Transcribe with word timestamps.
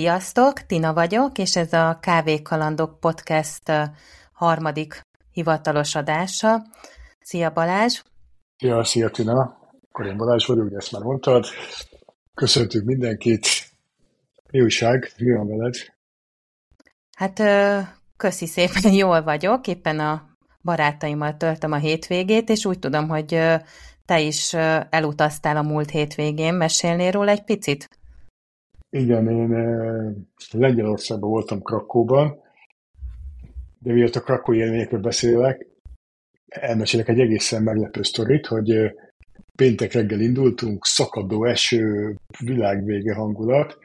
Sziasztok, 0.00 0.66
Tina 0.66 0.92
vagyok, 0.92 1.38
és 1.38 1.56
ez 1.56 1.72
a 1.72 1.98
Kávékalandok 2.00 3.00
podcast 3.00 3.72
harmadik 4.32 5.00
hivatalos 5.32 5.94
adása. 5.94 6.62
Szia 7.20 7.50
Balázs! 7.50 8.02
Ja, 8.58 8.84
szia 8.84 9.10
Tina! 9.10 9.58
Akkor 9.88 10.06
én 10.06 10.16
Balázs 10.16 10.46
vagyok, 10.46 10.72
ezt 10.72 10.92
már 10.92 11.02
mondtad. 11.02 11.44
Köszöntünk 12.34 12.86
mindenkit. 12.86 13.46
Mi 14.50 14.60
újság? 14.60 15.12
Mi 15.16 15.32
van 15.32 15.48
veled? 15.48 15.74
Hát 17.16 17.42
köszi 18.16 18.46
szépen, 18.46 18.92
jól 18.92 19.22
vagyok. 19.22 19.66
Éppen 19.66 19.98
a 19.98 20.22
barátaimmal 20.62 21.36
töltöm 21.36 21.72
a 21.72 21.76
hétvégét, 21.76 22.48
és 22.48 22.64
úgy 22.64 22.78
tudom, 22.78 23.08
hogy 23.08 23.40
te 24.04 24.20
is 24.20 24.52
elutaztál 24.90 25.56
a 25.56 25.62
múlt 25.62 25.90
hétvégén. 25.90 26.54
Mesélnél 26.54 27.10
róla 27.10 27.30
egy 27.30 27.44
picit? 27.44 27.88
Igen, 28.90 29.28
én 29.28 29.50
Lengyelországban 30.50 31.30
voltam 31.30 31.62
Krakóban, 31.62 32.40
de 33.78 33.92
miért 33.92 34.16
a 34.16 34.20
krakói 34.20 34.58
élményekről 34.58 35.00
beszélek, 35.00 35.66
elmesélek 36.48 37.08
egy 37.08 37.20
egészen 37.20 37.62
meglepő 37.62 38.02
sztorit, 38.02 38.46
hogy 38.46 38.96
péntek 39.56 39.92
reggel 39.92 40.20
indultunk, 40.20 40.84
szakadó 40.84 41.44
eső, 41.44 42.16
világvége 42.38 43.14
hangulat, 43.14 43.78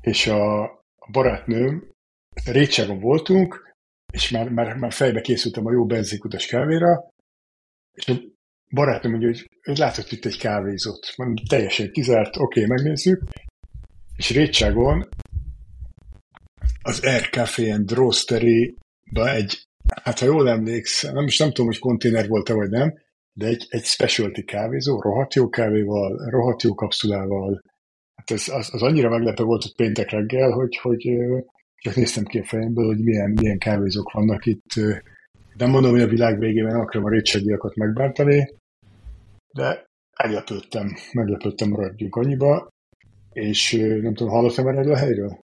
és 0.00 0.26
a, 0.26 0.62
barátnőm, 1.10 1.90
Récságon 2.44 3.00
voltunk, 3.00 3.74
és 4.12 4.30
már, 4.30 4.48
már, 4.48 4.76
már 4.76 4.92
fejbe 4.92 5.20
készültem 5.20 5.66
a 5.66 5.72
jó 5.72 5.86
benzinkutas 5.86 6.46
kávéra, 6.46 7.08
és 7.92 8.08
a 8.08 8.14
barátnőm 8.70 9.10
mondja, 9.10 9.28
hogy, 9.28 9.48
hogy 9.62 9.76
látott 9.76 10.10
itt 10.10 10.24
egy 10.24 10.38
kávézót. 10.38 11.12
Mondom, 11.16 11.44
teljesen 11.48 11.90
kizárt, 11.90 12.36
oké, 12.36 12.64
okay, 12.64 12.76
megnézzük. 12.76 13.22
És 14.16 14.30
Récságon 14.30 15.08
az 16.82 17.04
Air 17.04 17.28
Café 17.30 17.70
and 17.70 17.92
Roastery 17.92 18.76
egy, 19.12 19.66
hát 20.02 20.18
ha 20.18 20.26
jól 20.26 20.48
emlékszem, 20.48 21.14
nem, 21.14 21.24
is 21.24 21.38
nem 21.38 21.48
tudom, 21.48 21.66
hogy 21.66 21.78
konténer 21.78 22.28
volt-e 22.28 22.52
vagy 22.52 22.70
nem, 22.70 22.94
de 23.32 23.46
egy, 23.46 23.66
egy 23.68 23.84
specialty 23.84 24.44
kávézó, 24.44 25.00
rohadt 25.00 25.34
jó 25.34 25.48
kávéval, 25.48 26.30
rohadt 26.30 26.62
jó 26.62 26.74
kapszulával. 26.74 27.62
Hát 28.14 28.30
ez, 28.30 28.48
az, 28.48 28.68
az 28.72 28.82
annyira 28.82 29.08
meglepő 29.08 29.44
volt 29.44 29.62
hogy 29.62 29.74
péntek 29.74 30.10
reggel, 30.10 30.50
hogy, 30.50 30.76
hogy 30.76 31.08
csak 31.76 31.94
néztem 31.94 32.24
ki 32.24 32.38
a 32.38 32.44
fejemből, 32.44 32.86
hogy 32.86 33.02
milyen, 33.02 33.30
milyen 33.30 33.58
kávézók 33.58 34.12
vannak 34.12 34.46
itt. 34.46 34.74
Nem 35.56 35.70
mondom, 35.70 35.90
hogy 35.90 36.00
a 36.00 36.06
világ 36.06 36.38
végében 36.38 36.80
akarom 36.80 37.06
a 37.06 37.10
rétsegiakat 37.10 37.74
megbántani, 37.74 38.54
de 39.52 39.84
meglepődtem, 40.22 40.96
meglepődtem, 41.12 41.68
maradjunk 41.68 42.16
annyiba, 42.16 42.71
és 43.32 43.72
nem 44.02 44.14
tudom, 44.14 44.32
hallottam 44.32 44.66
erről 44.66 44.92
a 44.92 44.96
helyről? 44.96 45.38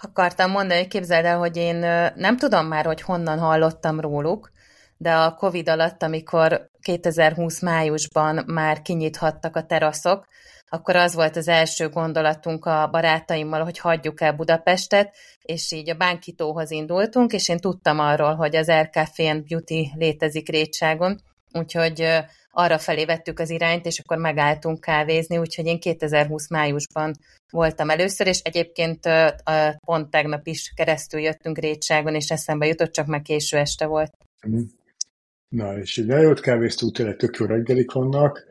Akartam 0.00 0.50
mondani, 0.50 0.80
hogy 0.80 0.88
képzeld 0.88 1.24
el, 1.24 1.38
hogy 1.38 1.56
én 1.56 1.76
nem 2.16 2.36
tudom 2.36 2.66
már, 2.66 2.84
hogy 2.84 3.00
honnan 3.00 3.38
hallottam 3.38 4.00
róluk, 4.00 4.50
de 4.96 5.12
a 5.14 5.34
Covid 5.34 5.68
alatt, 5.68 6.02
amikor 6.02 6.70
2020 6.80 7.60
májusban 7.60 8.44
már 8.46 8.82
kinyithattak 8.82 9.56
a 9.56 9.66
teraszok, 9.66 10.26
akkor 10.68 10.96
az 10.96 11.14
volt 11.14 11.36
az 11.36 11.48
első 11.48 11.88
gondolatunk 11.88 12.64
a 12.64 12.88
barátaimmal, 12.90 13.64
hogy 13.64 13.78
hagyjuk 13.78 14.20
el 14.20 14.32
Budapestet, 14.32 15.16
és 15.42 15.72
így 15.72 15.90
a 15.90 15.94
Bánkitóhoz 15.94 16.70
indultunk, 16.70 17.32
és 17.32 17.48
én 17.48 17.58
tudtam 17.58 17.98
arról, 17.98 18.34
hogy 18.34 18.56
az 18.56 18.72
Café 18.90 19.26
and 19.26 19.44
Beauty 19.44 19.92
létezik 19.94 20.48
Rétságon, 20.48 21.20
úgyhogy 21.52 22.08
arra 22.50 22.78
felé 22.78 23.04
vettük 23.04 23.38
az 23.38 23.50
irányt, 23.50 23.86
és 23.86 23.98
akkor 23.98 24.16
megálltunk 24.16 24.80
kávézni, 24.80 25.38
úgyhogy 25.38 25.66
én 25.66 25.80
2020 25.80 26.50
májusban 26.50 27.14
voltam 27.50 27.90
először, 27.90 28.26
és 28.26 28.40
egyébként 28.40 29.08
pont 29.86 30.10
tegnap 30.10 30.46
is 30.46 30.72
keresztül 30.76 31.20
jöttünk 31.20 31.58
Rétságon, 31.58 32.14
és 32.14 32.30
eszembe 32.30 32.66
jutott, 32.66 32.92
csak 32.92 33.06
meg 33.06 33.22
késő 33.22 33.56
este 33.56 33.86
volt. 33.86 34.12
Mhm. 34.46 34.62
Na, 35.48 35.78
és 35.78 35.98
egy 35.98 36.06
jót 36.06 36.40
kávéztunk, 36.40 36.96
tényleg 36.96 37.16
tök 37.16 37.36
jó 37.36 37.46
reggelik 37.46 37.92
vannak, 37.92 38.44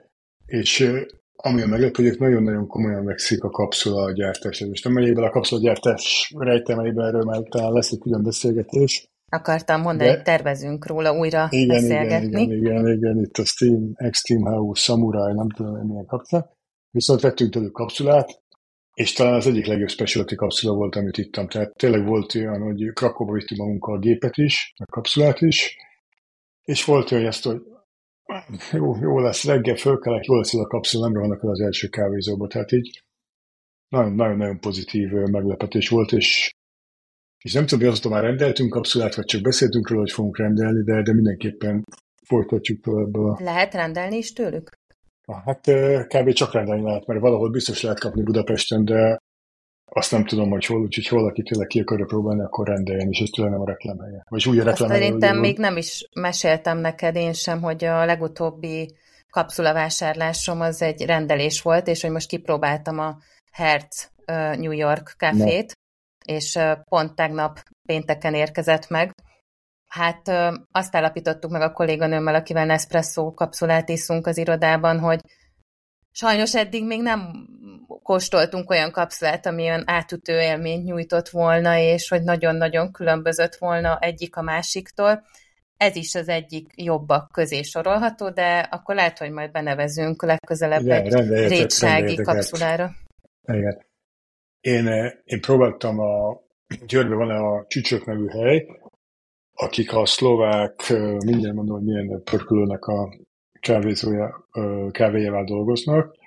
és 0.45 0.91
ami 1.35 1.61
a 1.61 1.67
meglepő, 1.67 2.07
hogy 2.09 2.19
nagyon-nagyon 2.19 2.67
komolyan 2.67 3.03
megszik 3.03 3.43
a 3.43 3.49
kapszula 3.49 4.11
gyártás. 4.11 4.59
Most 4.59 4.83
nem 4.83 4.93
megyek 4.93 5.17
a 5.17 5.29
kapszula 5.29 5.61
gyártás 5.61 6.33
rejtelmeiben, 6.37 7.05
erről 7.05 7.23
már 7.23 7.41
talán 7.49 7.71
lesz 7.71 7.91
egy 7.91 7.99
külön 7.99 8.23
beszélgetés, 8.23 9.07
Akartam 9.29 9.81
mondani, 9.81 10.09
hogy 10.09 10.21
tervezünk 10.21 10.87
róla 10.87 11.17
újra 11.17 11.47
igen, 11.49 11.67
beszélgetni. 11.67 12.41
Igen, 12.41 12.57
igen, 12.57 12.77
igen, 12.77 12.97
igen, 12.97 13.17
itt 13.17 13.37
a 13.37 13.45
Steam, 13.45 13.91
Extreme 13.95 14.49
House, 14.49 14.81
Samurai, 14.81 15.33
nem 15.33 15.49
tudom, 15.49 15.77
hogy 15.77 15.87
milyen 15.87 16.05
kapcsolat. 16.05 16.57
Viszont 16.91 17.21
vettünk 17.21 17.51
tőlük 17.51 17.71
kapszulát, 17.71 18.41
és 18.93 19.13
talán 19.13 19.33
az 19.33 19.47
egyik 19.47 19.65
legjobb 19.65 19.89
specialty 19.89 20.35
kapszula 20.35 20.75
volt, 20.75 20.95
amit 20.95 21.17
ittam. 21.17 21.47
Tehát 21.47 21.75
tényleg 21.75 22.05
volt 22.05 22.35
olyan, 22.35 22.61
hogy 22.61 22.93
Krakóba 22.93 23.33
vittünk 23.33 23.59
magunkkal 23.59 23.95
a 23.95 23.99
gépet 23.99 24.37
is, 24.37 24.73
a 24.77 24.85
kapszulát 24.85 25.41
is, 25.41 25.77
és 26.63 26.85
volt 26.85 27.11
olyan, 27.11 27.25
ezt, 27.25 27.43
hogy 27.43 27.61
jó, 28.71 28.95
jó 29.01 29.19
lesz, 29.19 29.45
reggel 29.45 29.75
fölkelek, 29.75 30.25
jó 30.25 30.35
lesz 30.35 30.53
ez 30.53 30.59
a 30.59 30.67
kapszula, 30.67 31.05
nem 31.05 31.13
rohannak 31.13 31.43
el 31.43 31.49
az 31.49 31.59
első 31.59 31.87
kávézóba. 31.87 32.47
Tehát 32.47 32.71
így 32.71 33.03
nagyon-nagyon 33.87 34.59
pozitív 34.59 35.11
meglepetés 35.11 35.89
volt, 35.89 36.11
és 36.11 36.53
és 37.43 37.53
nem 37.53 37.65
tudom, 37.65 37.85
hogy 37.85 37.93
azóta 37.93 38.09
már 38.09 38.23
rendeltünk 38.23 38.69
kapszulát, 38.69 39.15
vagy 39.15 39.25
csak 39.25 39.41
beszéltünk 39.41 39.89
róla, 39.89 40.01
hogy 40.01 40.11
fogunk 40.11 40.37
rendelni, 40.37 40.83
de, 40.83 41.01
de 41.01 41.13
mindenképpen 41.13 41.83
folytatjuk 42.25 42.81
tovább. 42.81 43.15
A... 43.15 43.37
Lehet 43.43 43.73
rendelni 43.73 44.17
is 44.17 44.33
tőlük? 44.33 44.77
Hát 45.45 45.71
kb. 46.07 46.31
csak 46.31 46.53
rendelni 46.53 46.83
lehet, 46.83 47.05
mert 47.05 47.19
valahol 47.19 47.49
biztos 47.49 47.81
lehet 47.81 47.99
kapni 47.99 48.23
Budapesten, 48.23 48.85
de 48.85 49.17
azt 49.91 50.11
nem 50.11 50.25
tudom, 50.25 50.49
hogy 50.49 50.65
hol, 50.65 50.81
úgyhogy 50.81 51.07
hol, 51.07 51.27
aki 51.27 51.41
tényleg 51.41 51.67
ki 51.67 51.79
akarja 51.79 52.05
próbálni, 52.05 52.41
akkor 52.41 52.67
rendeljen, 52.67 53.09
és 53.09 53.19
ez 53.19 53.29
tényleg 53.35 53.53
nem 53.53 53.61
a 53.61 53.65
reklámhelye. 53.65 54.23
Vagy 54.29 54.47
úgy 54.47 54.59
a 54.59 54.63
reklám 54.63 54.89
Szerintem 54.89 55.37
még 55.37 55.57
nem 55.57 55.77
is 55.77 56.09
meséltem 56.13 56.77
neked 56.77 57.15
én 57.15 57.33
sem, 57.33 57.61
hogy 57.61 57.83
a 57.85 58.05
legutóbbi 58.05 58.95
kapszulavásárlásom 59.29 60.61
az 60.61 60.81
egy 60.81 61.05
rendelés 61.05 61.61
volt, 61.61 61.87
és 61.87 62.01
hogy 62.01 62.11
most 62.11 62.27
kipróbáltam 62.27 62.99
a 62.99 63.17
Hertz 63.51 64.11
New 64.57 64.71
York 64.71 65.15
kafét, 65.17 65.77
és 66.29 66.59
pont 66.89 67.15
tegnap 67.15 67.59
pénteken 67.87 68.33
érkezett 68.33 68.89
meg. 68.89 69.11
Hát 69.87 70.27
azt 70.71 70.95
állapítottuk 70.95 71.51
meg 71.51 71.61
a 71.61 71.71
kolléganőmmel, 71.71 72.35
akivel 72.35 72.65
Nespresso 72.65 73.33
kapszulát 73.33 73.89
iszunk 73.89 74.27
az 74.27 74.37
irodában, 74.37 74.99
hogy 74.99 75.19
sajnos 76.11 76.55
eddig 76.55 76.85
még 76.85 77.01
nem 77.01 77.47
kóstoltunk 78.03 78.69
olyan 78.69 78.91
kapszulát, 78.91 79.45
ami 79.45 79.61
olyan 79.61 79.83
átütő 79.85 80.33
élményt 80.33 80.83
nyújtott 80.83 81.29
volna, 81.29 81.77
és 81.77 82.09
hogy 82.09 82.23
nagyon-nagyon 82.23 82.91
különbözött 82.91 83.55
volna 83.55 83.97
egyik 83.99 84.35
a 84.35 84.41
másiktól. 84.41 85.23
Ez 85.77 85.95
is 85.95 86.15
az 86.15 86.27
egyik 86.27 86.71
jobbak 86.75 87.31
közé 87.31 87.61
sorolható, 87.61 88.29
de 88.29 88.59
akkor 88.59 88.95
lehet, 88.95 89.17
hogy 89.17 89.31
majd 89.31 89.51
benevezünk 89.51 90.23
legközelebb 90.23 90.81
Igen, 90.81 91.05
egy 91.05 91.47
rétsági 91.47 92.15
kapszulára. 92.15 92.91
Igen. 93.47 93.87
Én, 94.61 94.87
eh, 94.87 95.13
én 95.23 95.41
próbáltam 95.41 95.99
a, 95.99 96.41
Győrben 96.87 97.17
van 97.17 97.29
a 97.29 97.65
Csücsök 97.67 98.05
nevű 98.05 98.27
hely, 98.27 98.67
akik 99.53 99.93
a 99.93 100.05
szlovák, 100.05 100.89
eh, 100.89 101.17
mindjárt 101.17 101.55
mondom, 101.55 101.75
hogy 101.75 101.85
milyen 101.85 102.23
pörkülőnek 102.23 102.85
a 102.85 103.17
kávézója, 103.59 104.47
eh, 104.51 104.91
kávéjával 104.91 105.43
dolgoznak. 105.43 106.17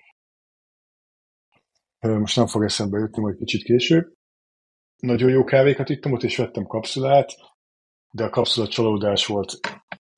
Most 2.01 2.37
nem 2.37 2.47
fog 2.47 2.65
eszembe 2.65 2.99
jutni, 2.99 3.23
majd 3.23 3.37
kicsit 3.37 3.63
később. 3.63 4.13
Nagyon 4.97 5.31
jó 5.31 5.45
kávékat 5.45 5.89
ittam 5.89 6.13
ott, 6.13 6.23
és 6.23 6.37
vettem 6.37 6.65
kapszulát, 6.65 7.33
de 8.11 8.25
a 8.25 8.31
kapszula 8.31 8.69
csalódás 8.69 9.27
volt. 9.27 9.61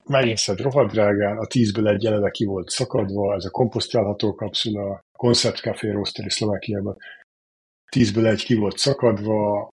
Megészed 0.03 0.59
rohadt 0.59 0.91
drágán, 0.91 1.37
a 1.37 1.45
tízből 1.45 1.87
egy 1.87 2.05
eleve 2.05 2.29
ki 2.29 2.45
volt 2.45 2.69
szakadva, 2.69 3.33
ez 3.33 3.45
a 3.45 3.49
komposztálható 3.49 4.33
kapszula, 4.33 5.03
Concept 5.17 5.59
Café 5.59 5.89
Roastery 5.89 6.29
Szlovákiában 6.29 6.97
tízből 7.89 8.27
egy 8.27 8.43
ki 8.43 8.55
volt 8.55 8.77
szakadva, 8.77 9.69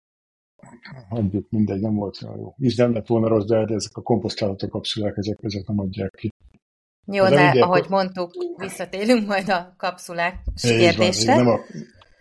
hagyjuk, 1.09 1.51
mindegy, 1.51 1.81
nem 1.81 1.95
volt 1.95 2.23
olyan 2.23 2.39
jó. 2.39 2.55
Íz 2.59 2.77
nem 2.77 2.93
lett 2.93 3.07
volna 3.07 3.29
rossz, 3.29 3.45
de 3.45 3.57
ezek 3.57 3.97
a 3.97 4.03
komposztálható 4.03 4.69
kapszulák, 4.69 5.17
ezek, 5.17 5.39
ezek 5.43 5.67
nem 5.67 5.79
adják 5.79 6.11
ki. 6.11 6.33
Jó, 7.07 7.25
de, 7.25 7.35
de 7.35 7.51
ugye, 7.51 7.63
ahogy 7.63 7.87
mondtuk, 7.89 8.31
visszatérünk 8.57 9.27
majd 9.27 9.49
a 9.49 9.75
kapszulák 9.77 10.35
kérdésre. 10.61 11.35
Nem, 11.35 11.47
a, 11.47 11.59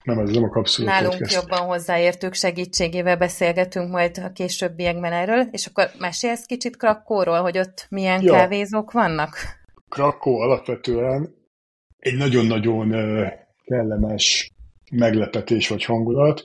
nem, 0.03 0.19
ez 0.19 0.29
nem 0.29 0.43
a 0.43 0.49
kapszula 0.49 0.89
Nálunk 0.89 1.11
podcast. 1.11 1.35
jobban 1.35 1.67
hozzáértők 1.67 2.33
segítségével 2.33 3.17
beszélgetünk 3.17 3.91
majd 3.91 4.17
a 4.17 4.31
későbbiekben 4.31 5.11
erről, 5.11 5.47
és 5.51 5.65
akkor 5.65 5.89
mesélsz 5.99 6.45
kicsit 6.45 6.77
Krakóról, 6.77 7.41
hogy 7.41 7.57
ott 7.57 7.85
milyen 7.89 8.21
ja. 8.21 8.33
kávézók 8.33 8.91
vannak? 8.91 9.37
Krakó 9.89 10.39
alapvetően 10.39 11.35
egy 11.97 12.15
nagyon-nagyon 12.15 12.93
kellemes 13.65 14.51
meglepetés 14.91 15.67
vagy 15.67 15.83
hangulat, 15.83 16.41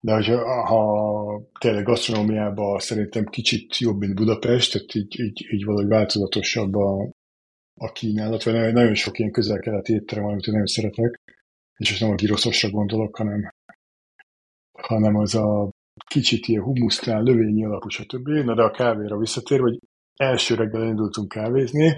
de 0.00 0.14
hogyha, 0.14 0.64
ha 0.64 1.42
tényleg 1.60 1.84
gasztronómiában 1.84 2.78
szerintem 2.78 3.24
kicsit 3.24 3.78
jobb, 3.78 3.98
mint 3.98 4.14
Budapest, 4.14 4.72
tehát 4.72 4.94
így, 4.94 5.20
így, 5.20 5.46
így 5.52 5.64
valahogy 5.64 5.88
változatosabb 5.88 6.74
a, 6.74 7.10
a 7.74 7.92
kínálat, 7.92 8.42
vagy 8.42 8.72
nagyon, 8.72 8.94
sok 8.94 9.18
ilyen 9.18 9.30
közel-keleti 9.30 9.92
étterem 9.92 10.24
van, 10.24 10.32
amit 10.32 10.46
én 10.46 10.52
nagyon 10.52 10.68
szeretek, 10.68 11.20
és 11.76 11.88
most 11.88 12.00
nem 12.00 12.10
a 12.10 12.14
giroszosra 12.14 12.70
gondolok, 12.70 13.16
hanem 13.16 13.50
hanem 14.82 15.16
az 15.16 15.34
a 15.34 15.70
kicsit 16.06 16.46
ilyen 16.46 16.62
humusztán, 16.62 17.22
növényi 17.22 17.64
alapú, 17.64 17.88
stb. 17.88 18.28
Na 18.28 18.54
de 18.54 18.62
a 18.62 18.70
kávéra 18.70 19.18
visszatér, 19.18 19.60
hogy 19.60 19.78
első 20.16 20.54
reggel 20.54 20.86
indultunk 20.86 21.28
kávézni, 21.28 21.96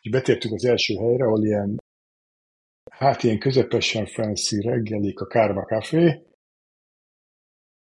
és 0.00 0.10
betértünk 0.10 0.54
az 0.54 0.64
első 0.64 0.94
helyre, 0.94 1.24
ahol 1.24 1.44
ilyen, 1.44 1.78
hát 3.00 3.22
ilyen 3.22 3.38
közepesen 3.38 4.06
fancy 4.06 4.60
reggelik 4.60 5.20
a 5.20 5.26
Karma 5.26 5.64
Café, 5.64 6.22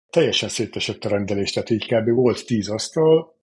teljesen 0.10 0.50
szétesett 0.50 1.04
a 1.04 1.10
rendelés, 1.10 1.52
tehát 1.52 1.70
így 1.70 1.88
kb. 1.88 2.10
volt 2.10 2.46
tíz 2.46 2.70
asztal, 2.70 3.36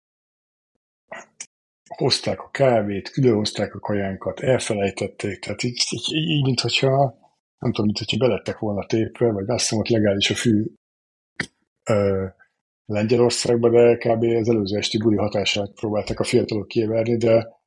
hozták 1.96 2.40
a 2.42 2.50
kávét, 2.50 3.10
különhozták 3.10 3.76
a 3.76 3.80
kajánkat, 3.80 4.40
elfelejtették, 4.40 5.40
tehát 5.40 5.64
így, 5.64 5.84
így, 5.90 6.14
így 6.14 6.44
mint 6.44 6.60
hogyha, 6.60 6.98
nem 7.60 7.72
tudom, 7.72 7.86
mint 7.86 7.98
hogyha 7.98 8.28
belettek 8.28 8.60
volna 8.60 8.86
tépve, 8.86 9.32
vagy 9.32 9.50
azt 9.50 9.60
hiszem, 9.60 9.78
hogy 9.78 9.90
legális 9.90 10.30
a 10.30 10.36
fű 10.36 10.66
ö, 11.84 12.26
Lengyelországban, 12.86 13.72
de 13.72 13.98
kb. 13.98 14.24
az 14.24 14.50
előző 14.50 14.78
esti 14.78 14.98
buli 14.98 15.16
hatását 15.16 15.72
próbáltak 15.72 16.20
a 16.20 16.24
fiatalok 16.24 16.68
kiverni, 16.68 17.18
de 17.18 17.59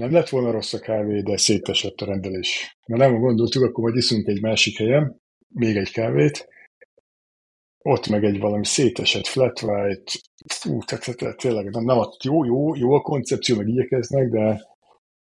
nem 0.00 0.12
lett 0.12 0.28
volna 0.28 0.50
rossz 0.50 0.72
a 0.72 0.78
kávé, 0.78 1.20
de 1.20 1.36
szétesett 1.36 2.00
a 2.00 2.04
rendelés. 2.04 2.78
Mert 2.86 3.00
nem 3.00 3.20
gondoltuk, 3.20 3.62
akkor 3.62 3.84
majd 3.84 3.96
iszunk 3.96 4.26
egy 4.26 4.42
másik 4.42 4.78
helyen, 4.78 5.20
még 5.48 5.76
egy 5.76 5.90
kávét, 5.90 6.48
ott 7.78 8.08
meg 8.08 8.24
egy 8.24 8.38
valami 8.38 8.64
szétesett 8.64 9.26
flat 9.26 9.62
white, 9.62 10.12
fú, 10.46 10.78
tehát, 10.78 11.04
tehát, 11.04 11.20
tehát 11.20 11.36
tényleg 11.36 11.70
nem, 11.70 11.84
nem 11.84 11.98
adott, 11.98 12.22
jó, 12.22 12.44
jó, 12.44 12.74
jó 12.74 12.92
a 12.92 13.00
koncepció, 13.00 13.56
meg 13.56 13.68
igyekeznek, 13.68 14.28
de, 14.28 14.62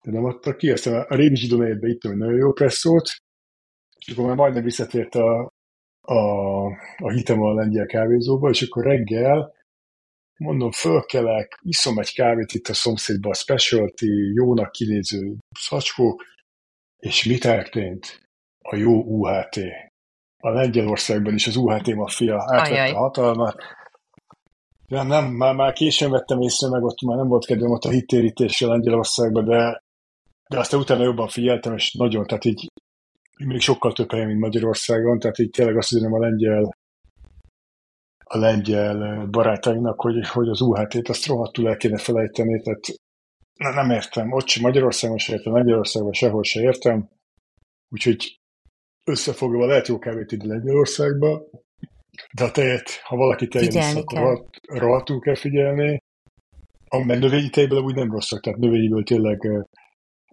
de 0.01 0.11
nem 0.11 0.25
adtak 0.25 0.57
ki. 0.57 0.71
Aztán 0.71 1.05
a 1.07 1.15
régi 1.15 1.35
zsidonegyedbe 1.35 1.87
itt 1.87 2.05
egy 2.05 2.15
nagyon 2.15 2.37
jó 2.37 2.51
presszót, 2.51 3.09
és 4.05 4.11
akkor 4.13 4.25
már 4.25 4.35
majdnem 4.35 4.63
visszatért 4.63 5.15
a, 5.15 5.53
a, 6.01 6.65
a 6.97 7.09
hitem 7.11 7.41
a 7.41 7.53
lengyel 7.53 7.85
kávézóba, 7.85 8.49
és 8.49 8.61
akkor 8.61 8.83
reggel 8.83 9.53
mondom, 10.39 10.71
fölkelek, 10.71 11.59
iszom 11.61 11.97
egy 11.97 12.13
kávét 12.13 12.53
itt 12.53 12.67
a 12.67 12.73
szomszédban, 12.73 13.31
a 13.31 13.35
specialty, 13.35 14.33
jónak 14.33 14.71
kinéző 14.71 15.37
szacskók, 15.59 16.23
és 16.97 17.23
mi 17.23 17.37
történt? 17.37 18.19
A 18.61 18.75
jó 18.75 19.03
UHT 19.03 19.59
a 20.37 20.49
Lengyelországban 20.49 21.33
is 21.33 21.47
az 21.47 21.55
UHT 21.55 21.95
maffia 21.95 22.43
átvette 22.47 22.95
a 22.95 22.99
hatalmat. 22.99 23.63
Nem, 24.87 25.07
nem, 25.07 25.25
már, 25.25 25.55
már 25.55 25.73
későn 25.73 26.11
vettem 26.11 26.41
észre, 26.41 26.69
meg 26.69 26.83
ott 26.83 27.01
már 27.01 27.17
nem 27.17 27.27
volt 27.27 27.45
kedvem 27.45 27.71
ott 27.71 27.83
a 27.83 27.89
hittérítésre 27.89 28.67
Lengyelországban, 28.67 29.45
de, 29.45 29.83
de 30.49 30.59
aztán 30.59 30.79
utána 30.79 31.03
jobban 31.03 31.27
figyeltem, 31.27 31.75
és 31.75 31.93
nagyon, 31.93 32.25
tehát 32.25 32.45
így 32.45 32.67
még 33.45 33.59
sokkal 33.59 33.93
több 33.93 34.11
helyen, 34.11 34.27
mint 34.27 34.39
Magyarországon, 34.39 35.19
tehát 35.19 35.39
így 35.39 35.49
tényleg 35.49 35.77
azt 35.77 35.91
üzenem 35.91 36.13
a 36.13 36.19
lengyel 36.19 36.77
a 38.31 38.37
lengyel 38.37 39.25
barátainknak, 39.25 40.01
hogy, 40.01 40.27
hogy 40.27 40.47
az 40.47 40.61
UHT-t 40.61 41.09
azt 41.09 41.25
rohadtul 41.25 41.69
el 41.69 41.77
kéne 41.77 41.97
felejteni, 41.97 42.61
tehát 42.61 42.85
nem 43.75 43.89
értem, 43.89 44.31
ott 44.31 44.47
sem 44.47 44.63
Magyarországon 44.63 45.17
se 45.17 45.33
értem, 45.33 45.53
Lengyelországban 45.53 46.13
sehol 46.13 46.43
se 46.43 46.61
értem, 46.61 47.09
úgyhogy 47.89 48.39
összefogva 49.03 49.65
lehet 49.65 49.87
jó 49.87 49.99
kávét 49.99 50.31
ide 50.31 50.47
Lengyelországba, 50.47 51.43
de 52.33 52.43
a 52.43 52.51
tejet, 52.51 52.89
ha 53.03 53.15
valaki 53.15 53.47
tejet 53.47 53.73
isz, 53.73 53.95
akkor 53.95 54.45
rohadtul 54.61 55.19
kell 55.19 55.35
figyelni. 55.35 56.03
A 56.87 57.05
növényi 57.05 57.49
tejből 57.49 57.81
úgy 57.81 57.95
nem 57.95 58.11
rosszak, 58.11 58.41
tehát 58.41 58.59
növényiből 58.59 59.03
tényleg 59.03 59.67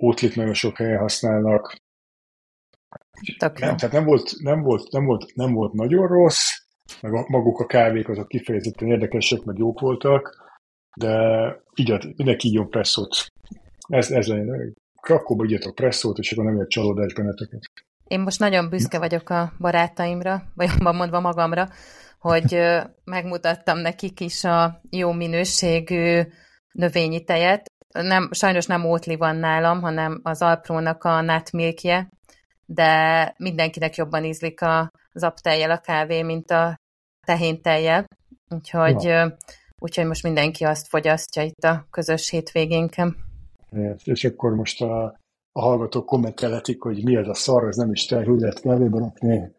ótlit 0.03 0.37
nagyon 0.37 0.55
sok 0.55 0.77
helyen 0.77 0.99
használnak. 0.99 1.77
Nem, 3.41 3.77
tehát 3.77 3.93
nem 3.93 4.05
volt, 4.05 4.33
nem, 4.39 4.63
volt, 4.63 4.91
nem, 4.91 5.05
volt, 5.05 5.35
nem 5.35 5.53
volt 5.53 5.73
nagyon 5.73 6.07
rossz, 6.07 6.66
meg 7.01 7.15
a, 7.15 7.25
maguk 7.29 7.61
a 7.61 7.67
kávék 7.67 8.09
azok 8.09 8.29
kifejezetten 8.29 8.89
érdekesek, 8.89 9.45
meg 9.45 9.59
jók 9.59 9.81
voltak, 9.81 10.45
de 10.97 11.15
így, 11.75 12.15
mindenki 12.17 12.49
így 12.49 12.67
presszót. 12.69 13.27
Ez, 13.89 14.11
ez 14.11 14.27
lenne. 14.27 14.73
Krakóba 15.01 15.45
igyatok 15.45 15.75
presszót, 15.75 16.19
és 16.19 16.33
akkor 16.33 16.45
nem 16.45 16.61
egy 16.61 16.67
csalódás 16.67 17.15
benneteket. 17.15 17.61
Én 18.07 18.21
most 18.21 18.39
nagyon 18.39 18.69
büszke 18.69 18.99
vagyok 18.99 19.31
a 19.31 19.53
barátaimra, 19.59 20.43
vagy 20.55 20.69
mondva 20.81 21.21
magamra, 21.21 21.69
hogy 22.19 22.59
megmutattam 23.05 23.79
nekik 23.79 24.21
is 24.21 24.45
a 24.45 24.81
jó 24.91 25.13
minőségű 25.13 26.21
növényi 26.73 27.25
tejet. 27.25 27.67
Nem, 27.93 28.29
sajnos 28.33 28.67
nem 28.67 28.85
ótli 28.85 29.17
van 29.17 29.37
nálam, 29.37 29.81
hanem 29.81 30.21
az 30.23 30.43
Alprónak 30.43 31.05
a 31.05 31.21
nátmilkje, 31.21 32.09
de 32.67 33.35
mindenkinek 33.39 33.97
jobban 33.97 34.25
ízlik 34.25 34.63
az 34.63 34.89
aptejjel 35.23 35.71
a 35.71 35.79
kávé, 35.79 36.23
mint 36.23 36.51
a 36.51 36.77
tehéntejjel. 37.27 38.05
Úgyhogy, 38.49 39.03
ja. 39.03 39.37
úgyhogy 39.79 40.07
most 40.07 40.23
mindenki 40.23 40.65
azt 40.65 40.89
fogyasztja 40.89 41.43
itt 41.43 41.65
a 41.65 41.87
közös 41.91 42.31
hétvégénken. 42.31 43.17
És 44.05 44.25
akkor 44.25 44.55
most 44.55 44.83
a 44.83 45.17
a 45.57 45.61
hallgatók 45.61 46.07
kommentelhetik, 46.07 46.83
hogy 46.83 47.05
mi 47.05 47.17
az 47.17 47.29
a 47.29 47.35
szar, 47.35 47.69
ez 47.69 47.77
nem 47.77 47.93
is 47.93 48.07
te, 48.07 48.25
hogy 48.25 48.41
lehet 48.41 48.61
kávéba 48.61 48.99
rakni. 48.99 49.55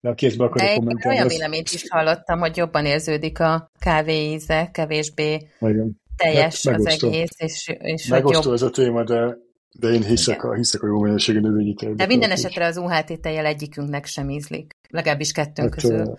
De 0.00 0.08
a 0.08 0.14
kézbe 0.14 0.44
akarok 0.44 0.74
kommentelni. 0.74 1.16
Olyan 1.16 1.28
véleményt 1.28 1.70
is 1.70 1.88
hallottam, 1.88 2.38
hogy 2.38 2.56
jobban 2.56 2.86
érződik 2.86 3.40
a 3.40 3.70
kávé 3.78 4.32
íze, 4.32 4.70
kevésbé 4.72 5.48
Igen. 5.60 6.00
teljes 6.16 6.66
hát, 6.66 6.74
az 6.74 6.86
egész, 6.86 7.34
és, 7.36 7.76
és 7.78 8.06
megosztó 8.06 8.42
jobb... 8.42 8.54
ez 8.54 8.62
a 8.62 8.70
téma, 8.70 9.04
de, 9.04 9.36
de 9.78 9.88
én 9.88 10.04
hiszek 10.04 10.44
a, 10.44 10.54
hiszek 10.54 10.82
a 10.82 10.86
jó 10.86 11.00
minőségű 11.00 11.40
növényi 11.40 11.74
tejbe. 11.74 11.94
De 11.94 12.06
minden 12.06 12.30
esetre 12.30 12.66
az 12.66 12.76
UHT 12.76 13.20
tejjel 13.20 13.46
egyikünknek 13.46 14.04
sem 14.06 14.30
ízlik. 14.30 14.72
Legalábbis 14.88 15.32
kettőnk 15.32 15.74
hát, 15.74 15.82
közül. 15.82 16.14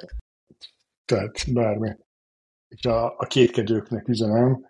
Tehát 1.06 1.54
bármi. 1.54 1.96
És 2.68 2.86
a, 2.86 3.06
a 3.18 3.25
kétkedőknek 3.25 4.07
üzenem, 4.07 4.66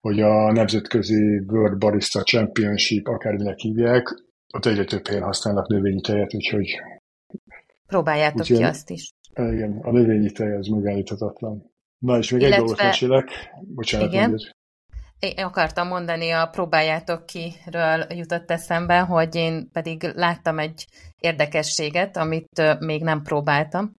hogy 0.00 0.20
a 0.20 0.52
nemzetközi 0.52 1.38
World 1.46 1.78
Barista 1.78 2.22
Championship, 2.22 3.08
akárminek 3.08 3.58
hívják, 3.58 4.22
ott 4.54 4.66
egyre 4.66 4.84
több 4.84 5.06
helyen 5.06 5.22
használnak 5.22 5.68
növényi 5.68 6.00
tejet, 6.00 6.34
úgyhogy... 6.34 6.80
Próbáljátok 7.86 8.40
úgyhogy, 8.40 8.56
ki 8.56 8.62
azt 8.62 8.90
is. 8.90 9.10
Igen, 9.34 9.78
a 9.82 9.90
növényi 9.90 10.30
tej 10.30 10.56
az 10.56 10.66
megállíthatatlan. 10.66 11.70
Na 11.98 12.18
és 12.18 12.30
még 12.30 12.40
Illetve, 12.40 12.56
egy 12.56 12.64
dolgot 12.64 12.84
mesélek. 12.84 13.30
Bocsánat, 13.60 14.12
igen. 14.12 14.28
Mondjad. 14.28 14.60
Én 15.22 15.44
akartam 15.44 15.88
mondani, 15.88 16.30
a 16.30 16.46
próbáljátok 16.46 17.26
kiről 17.26 18.06
jutott 18.08 18.50
eszembe, 18.50 18.98
hogy 18.98 19.34
én 19.34 19.70
pedig 19.72 20.02
láttam 20.14 20.58
egy 20.58 20.86
érdekességet, 21.18 22.16
amit 22.16 22.78
még 22.78 23.02
nem 23.02 23.22
próbáltam, 23.22 23.92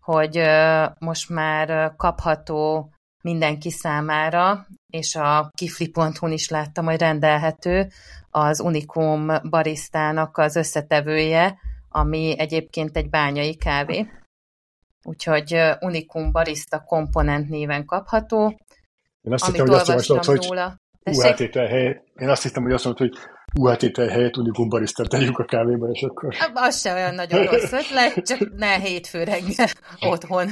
hogy 0.00 0.42
most 0.98 1.28
már 1.28 1.94
kapható 1.96 2.90
mindenki 3.22 3.70
számára, 3.70 4.66
és 4.86 5.16
a 5.16 5.50
kifli.hu-n 5.54 6.32
is 6.32 6.48
láttam, 6.48 6.84
hogy 6.84 6.98
rendelhető 6.98 7.88
az 8.30 8.60
Unikum 8.60 9.32
barisztának 9.50 10.36
az 10.36 10.56
összetevője, 10.56 11.58
ami 11.88 12.38
egyébként 12.38 12.96
egy 12.96 13.10
bányai 13.10 13.56
kávé. 13.56 14.08
Úgyhogy 15.04 15.60
Unikum 15.80 16.32
barista 16.32 16.80
komponent 16.80 17.48
néven 17.48 17.84
kapható. 17.84 18.60
Én 19.28 19.34
azt 19.34 19.46
hittem, 19.46 19.66
hogy 19.66 19.74
azt 19.74 19.88
javaslott, 19.88 20.24
hogy 20.24 20.46
UHT 21.04 21.54
helyett, 21.54 22.04
én 22.16 22.28
azt 22.28 22.42
hittem, 22.42 22.62
hogy 22.62 22.72
azt 22.72 22.84
mondod, 22.84 23.08
hogy 23.08 23.18
UHT 23.60 23.96
helyett 23.96 24.36
Unikum 24.36 24.68
barista 24.68 25.06
tegyünk 25.06 25.38
a 25.38 25.44
kávéba, 25.44 25.88
és 25.88 26.02
akkor... 26.02 26.34
Az 26.54 26.80
se 26.80 26.92
olyan 26.92 27.14
nagyon 27.14 27.44
rossz 27.44 27.72
ötlet, 27.72 28.26
csak 28.26 28.56
ne 28.56 28.78
hétfő 28.78 29.24
reggel 29.24 29.68
otthon. 30.00 30.46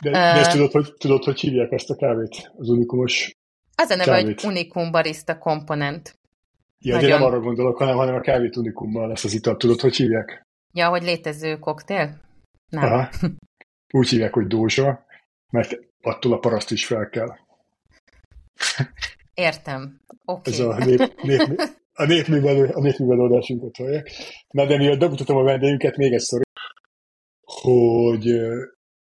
De, 0.00 0.10
de 0.10 0.18
ezt 0.18 0.50
tudod, 0.50 0.72
hogy, 0.72 0.94
tudod, 0.98 1.24
hogy 1.24 1.40
hívják 1.40 1.72
ezt 1.72 1.90
a 1.90 1.94
kávét? 1.94 2.52
Az 2.56 2.68
unikumos 2.68 3.36
Az 3.74 3.90
a 3.90 3.96
neve, 3.96 4.22
hogy 4.22 4.44
Unikum 4.44 4.90
barista 4.90 5.38
komponent. 5.38 6.18
Ja, 6.78 6.94
nagyon... 6.94 7.10
de 7.10 7.16
nem 7.16 7.26
arra 7.26 7.40
gondolok, 7.40 7.76
hanem, 7.76 7.96
hanem 7.96 8.14
a 8.14 8.20
kávét 8.20 8.56
unikummal 8.56 9.08
lesz 9.08 9.24
az 9.24 9.34
ital. 9.34 9.56
Tudod, 9.56 9.80
hogy 9.80 9.96
hívják? 9.96 10.46
Ja, 10.72 10.88
hogy 10.88 11.02
létező 11.02 11.58
koktél? 11.58 12.20
Nem. 12.68 12.84
Aha. 12.84 13.08
Úgy 13.92 14.08
hívják, 14.08 14.32
hogy 14.32 14.46
dózsa, 14.46 15.04
mert 15.50 15.76
attól 16.02 16.32
a 16.32 16.38
paraszt 16.38 16.70
is 16.70 16.86
fel 16.86 17.08
kell. 17.08 17.28
Értem. 19.34 20.00
Okay. 20.24 20.52
Ez 20.52 20.58
a 20.58 20.76
nép, 20.76 21.22
nép, 21.22 21.60
a 21.92 22.04
népművelő, 22.04 22.68
a 22.68 22.80
népművelőadásunkat 22.80 23.76
hallják. 23.76 24.10
Na, 24.50 24.66
de 24.66 24.76
miatt 24.76 24.98
bemutatom 24.98 25.36
a 25.36 25.42
vendégünket, 25.42 25.96
még 25.96 26.12
egy 26.12 26.20
sztori, 26.20 26.44
hogy 27.40 28.26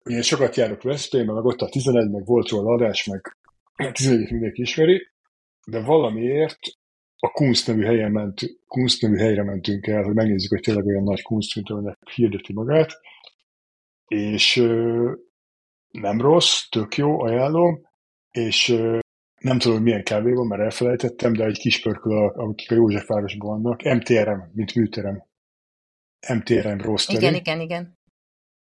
én 0.03 0.21
sokat 0.21 0.55
járok 0.55 0.81
Veszprémben, 0.81 1.35
meg 1.35 1.45
ott 1.45 1.61
a 1.61 1.69
11, 1.69 2.09
meg 2.09 2.25
volt 2.25 2.49
róla 2.49 2.73
adás, 2.73 3.05
meg 3.05 3.37
a 3.75 3.91
11 3.91 4.31
mindenki 4.31 4.61
ismeri, 4.61 5.09
de 5.65 5.79
valamiért 5.79 6.59
a 7.17 7.29
Kunst 7.29 7.67
nevű, 7.67 7.83
helyen 7.83 8.11
ment, 8.11 8.41
Kunst 8.67 9.01
nevű 9.01 9.17
helyre 9.17 9.43
mentünk 9.43 9.87
el, 9.87 10.03
hogy 10.03 10.13
megnézzük, 10.13 10.49
hogy 10.49 10.61
tényleg 10.61 10.85
olyan 10.85 11.03
nagy 11.03 11.21
Kunst, 11.21 11.55
mint 11.55 11.69
aminek 11.69 11.97
hirdeti 12.13 12.53
magát, 12.53 12.91
és 14.07 14.55
nem 15.91 16.21
rossz, 16.21 16.61
tök 16.69 16.97
jó, 16.97 17.21
ajánlom, 17.21 17.81
és 18.31 18.77
nem 19.45 19.59
tudom, 19.59 19.83
milyen 19.83 20.03
kávé 20.03 20.33
van, 20.33 20.47
mert 20.47 20.61
elfelejtettem, 20.61 21.33
de 21.33 21.45
egy 21.45 21.57
kis 21.57 21.81
pörköl, 21.81 22.27
akik 22.27 22.71
a 22.71 22.75
Józsefvárosban 22.75 23.61
vannak, 23.61 23.81
MTRM, 23.81 24.39
mint 24.53 24.75
műterem. 24.75 25.23
MTRM 26.33 26.77
rossz 26.77 27.07
Igen, 27.07 27.33
igen, 27.33 27.59
igen. 27.59 27.97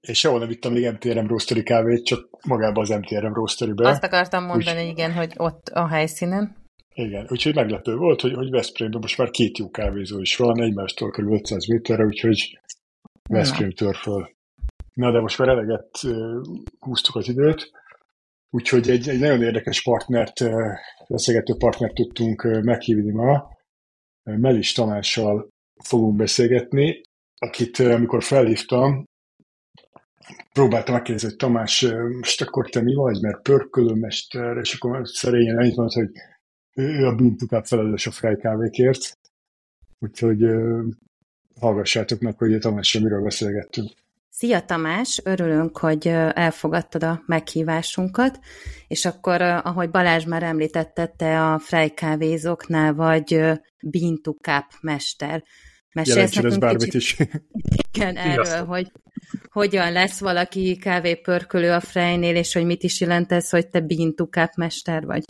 és 0.08 0.20
sehol 0.20 0.40
nem 0.40 0.48
vittem 0.48 0.72
még 0.72 0.92
MTRM 0.92 1.28
roastery 1.28 1.64
kávét, 1.64 2.06
csak 2.06 2.30
magában 2.48 2.84
az 2.84 2.90
MTRM 2.90 3.34
roasterybe. 3.34 3.88
Azt 3.88 4.04
akartam 4.04 4.44
mondani, 4.44 4.84
Úgy, 4.84 4.90
igen, 4.90 5.14
hogy 5.14 5.34
ott 5.38 5.68
a 5.68 5.88
helyszínen. 5.88 6.56
Igen, 6.94 7.28
úgyhogy 7.30 7.56
meglepő 7.56 7.96
volt, 7.96 8.22
hogy, 8.22 8.34
hogy 8.34 8.50
Veszprémben 8.50 9.02
most 9.02 9.18
már 9.18 9.30
két 9.30 9.58
jó 9.58 9.70
kávézó 9.70 10.20
is 10.20 10.36
van, 10.36 10.62
egymástól 10.62 11.12
kb. 11.12 11.32
500 11.32 11.68
méterre, 11.68 12.06
úgyhogy 12.06 12.60
Veszprém 13.30 13.72
tör 13.72 13.96
föl. 13.96 14.30
Na, 14.94 15.12
de 15.12 15.20
most 15.20 15.38
már 15.38 15.50
eleget 15.50 16.00
uh, 16.04 16.42
húztuk 16.80 17.16
az 17.16 17.28
időt, 17.28 17.72
úgyhogy 18.50 18.90
egy, 18.90 19.10
egy 19.10 19.20
nagyon 19.20 19.44
érdekes 19.44 19.84
partnert, 19.84 20.44
beszélgető 21.08 21.56
partnert 21.58 21.94
tudtunk 21.94 22.44
meghívni 22.64 23.12
ma. 23.12 23.58
Melis 24.24 24.72
Tamással 24.72 25.48
fogunk 25.84 26.16
beszélgetni, 26.16 27.02
akit 27.38 27.80
amikor 27.80 28.24
felhívtam, 28.24 29.06
próbáltam 30.54 30.94
megkérdezni, 30.94 31.28
hogy 31.30 31.38
Tamás, 31.38 31.86
most 32.20 32.42
akkor 32.42 32.70
te 32.70 32.82
mi 32.82 32.94
vagy, 32.94 33.22
mert 33.22 33.42
pörkölőmester, 33.42 34.58
és 34.58 34.74
akkor 34.74 35.08
szerényen 35.08 35.58
annyit 35.58 35.76
mondta, 35.76 36.00
hogy 36.00 36.12
ő 36.74 37.06
a 37.06 37.16
bűntukát 37.16 37.68
felelős 37.68 38.08
a 38.08 38.12
frejkávékért, 38.12 39.18
úgyhogy 40.00 40.46
hallgassátok 41.60 42.20
meg, 42.20 42.38
hogy 42.38 42.60
Tamással 42.60 43.02
miről 43.02 43.24
beszélgettünk. 43.24 43.92
Szia 44.38 44.62
Tamás, 44.62 45.22
örülünk, 45.24 45.78
hogy 45.78 46.08
elfogadtad 46.34 47.04
a 47.04 47.24
meghívásunkat, 47.26 48.40
és 48.88 49.06
akkor, 49.06 49.42
ahogy 49.42 49.90
Balázs 49.90 50.26
már 50.26 50.44
említette, 50.44 51.06
te 51.06 51.44
a 51.44 51.60
frejkávézóknál 51.60 52.94
vagy 52.94 53.28
Bean 53.82 54.22
to 54.22 54.32
Cup 54.32 54.66
mester. 54.82 55.44
Mesélsz 55.94 56.36
nekünk 56.36 56.60
bármit 56.60 56.84
kicsit, 56.84 57.02
is. 57.02 57.28
Igen, 57.94 58.18
erről, 58.18 58.66
hogy 58.66 58.92
hogyan 59.50 59.92
lesz 59.92 60.20
valaki 60.20 60.78
kávépörkölő 60.78 61.72
a 61.72 61.80
Frejnél, 61.80 62.36
és 62.36 62.54
hogy 62.54 62.66
mit 62.66 62.84
is 62.84 63.02
jelent 63.02 63.32
ez, 63.32 63.50
hogy 63.50 63.68
te 63.68 63.80
Bean 63.80 64.16
to 64.16 64.26
Cup 64.26 64.56
mester 64.56 65.06
vagy. 65.06 65.24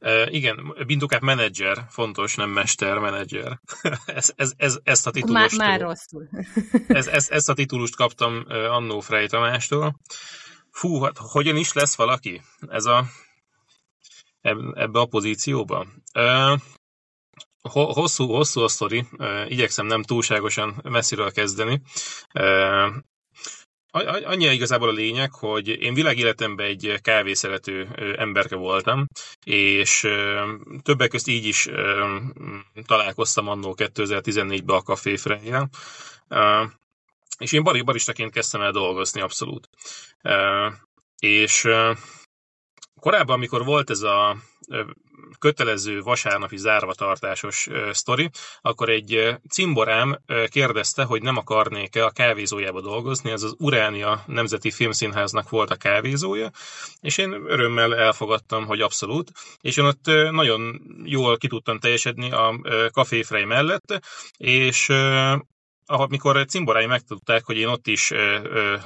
Uh, 0.00 0.34
igen, 0.34 0.74
Bindukáp 0.86 1.20
menedzser, 1.20 1.86
fontos, 1.88 2.34
nem 2.34 2.50
mester, 2.50 2.98
menedzser. 2.98 3.60
ez, 4.06 4.32
ez, 4.36 4.52
ez, 4.56 4.78
ezt 4.82 5.06
a 5.06 5.10
titulust... 5.10 5.56
Már, 5.56 5.68
már 5.68 5.80
rosszul. 5.80 6.28
ez, 6.88 7.06
ez, 7.06 7.30
ezt 7.30 7.48
a 7.48 7.54
titulust 7.54 7.96
kaptam 7.96 8.44
Annó 8.48 9.00
Frey 9.00 9.26
Tamástól. 9.26 10.00
Fú, 10.70 11.00
hát 11.00 11.18
hogyan 11.18 11.56
is 11.56 11.72
lesz 11.72 11.96
valaki 11.96 12.42
ez 12.68 12.84
a, 12.84 13.04
ebbe 14.74 15.00
a 15.00 15.06
pozícióba? 15.06 15.86
Uh, 16.14 16.60
hosszú, 17.62 18.26
hosszú 18.26 18.60
a 18.60 18.68
sztori, 18.68 19.06
igyekszem 19.48 19.86
nem 19.86 20.02
túlságosan 20.02 20.80
messziről 20.82 21.32
kezdeni. 21.32 21.82
Annyi 24.24 24.52
igazából 24.52 24.88
a 24.88 24.92
lényeg, 24.92 25.32
hogy 25.32 25.68
én 25.68 25.94
világéletemben 25.94 26.66
egy 26.66 26.98
kávészerető 27.02 27.88
emberke 28.18 28.56
voltam, 28.56 29.06
és 29.44 30.08
többek 30.82 31.08
közt 31.08 31.28
így 31.28 31.44
is 31.44 31.68
találkoztam 32.86 33.48
annó 33.48 33.74
2014-ben 33.78 34.76
a 34.76 34.82
Café 34.82 35.16
És 37.38 37.52
én 37.52 37.62
baristaként 37.62 38.32
kezdtem 38.32 38.60
el 38.60 38.70
dolgozni 38.70 39.20
abszolút. 39.20 39.68
És 41.18 41.68
korábban, 43.00 43.34
amikor 43.34 43.64
volt 43.64 43.90
ez 43.90 44.02
a 44.02 44.36
kötelező 45.38 46.00
vasárnapi 46.00 46.56
zárvatartásos 46.56 47.68
sztori, 47.92 48.30
akkor 48.60 48.88
egy 48.88 49.36
cimborám 49.48 50.18
kérdezte, 50.48 51.04
hogy 51.04 51.22
nem 51.22 51.36
akarnék-e 51.36 52.04
a 52.04 52.10
kávézójába 52.10 52.80
dolgozni, 52.80 53.30
ez 53.30 53.42
az 53.42 53.54
Uránia 53.58 54.22
Nemzeti 54.26 54.70
Filmszínháznak 54.70 55.48
volt 55.48 55.70
a 55.70 55.76
kávézója, 55.76 56.50
és 57.00 57.18
én 57.18 57.32
örömmel 57.32 57.94
elfogadtam, 57.94 58.66
hogy 58.66 58.80
abszolút, 58.80 59.32
és 59.60 59.76
én 59.76 59.84
ott 59.84 60.06
nagyon 60.30 60.80
jól 61.04 61.36
ki 61.36 61.48
tudtam 61.48 61.78
teljesedni 61.78 62.30
a 62.32 62.60
kaféfrej 62.90 63.44
mellett, 63.44 64.00
és 64.36 64.88
amikor 65.98 66.46
cimborái 66.46 66.86
megtudták, 66.86 67.44
hogy 67.44 67.56
én 67.56 67.66
ott 67.66 67.86
is 67.86 68.12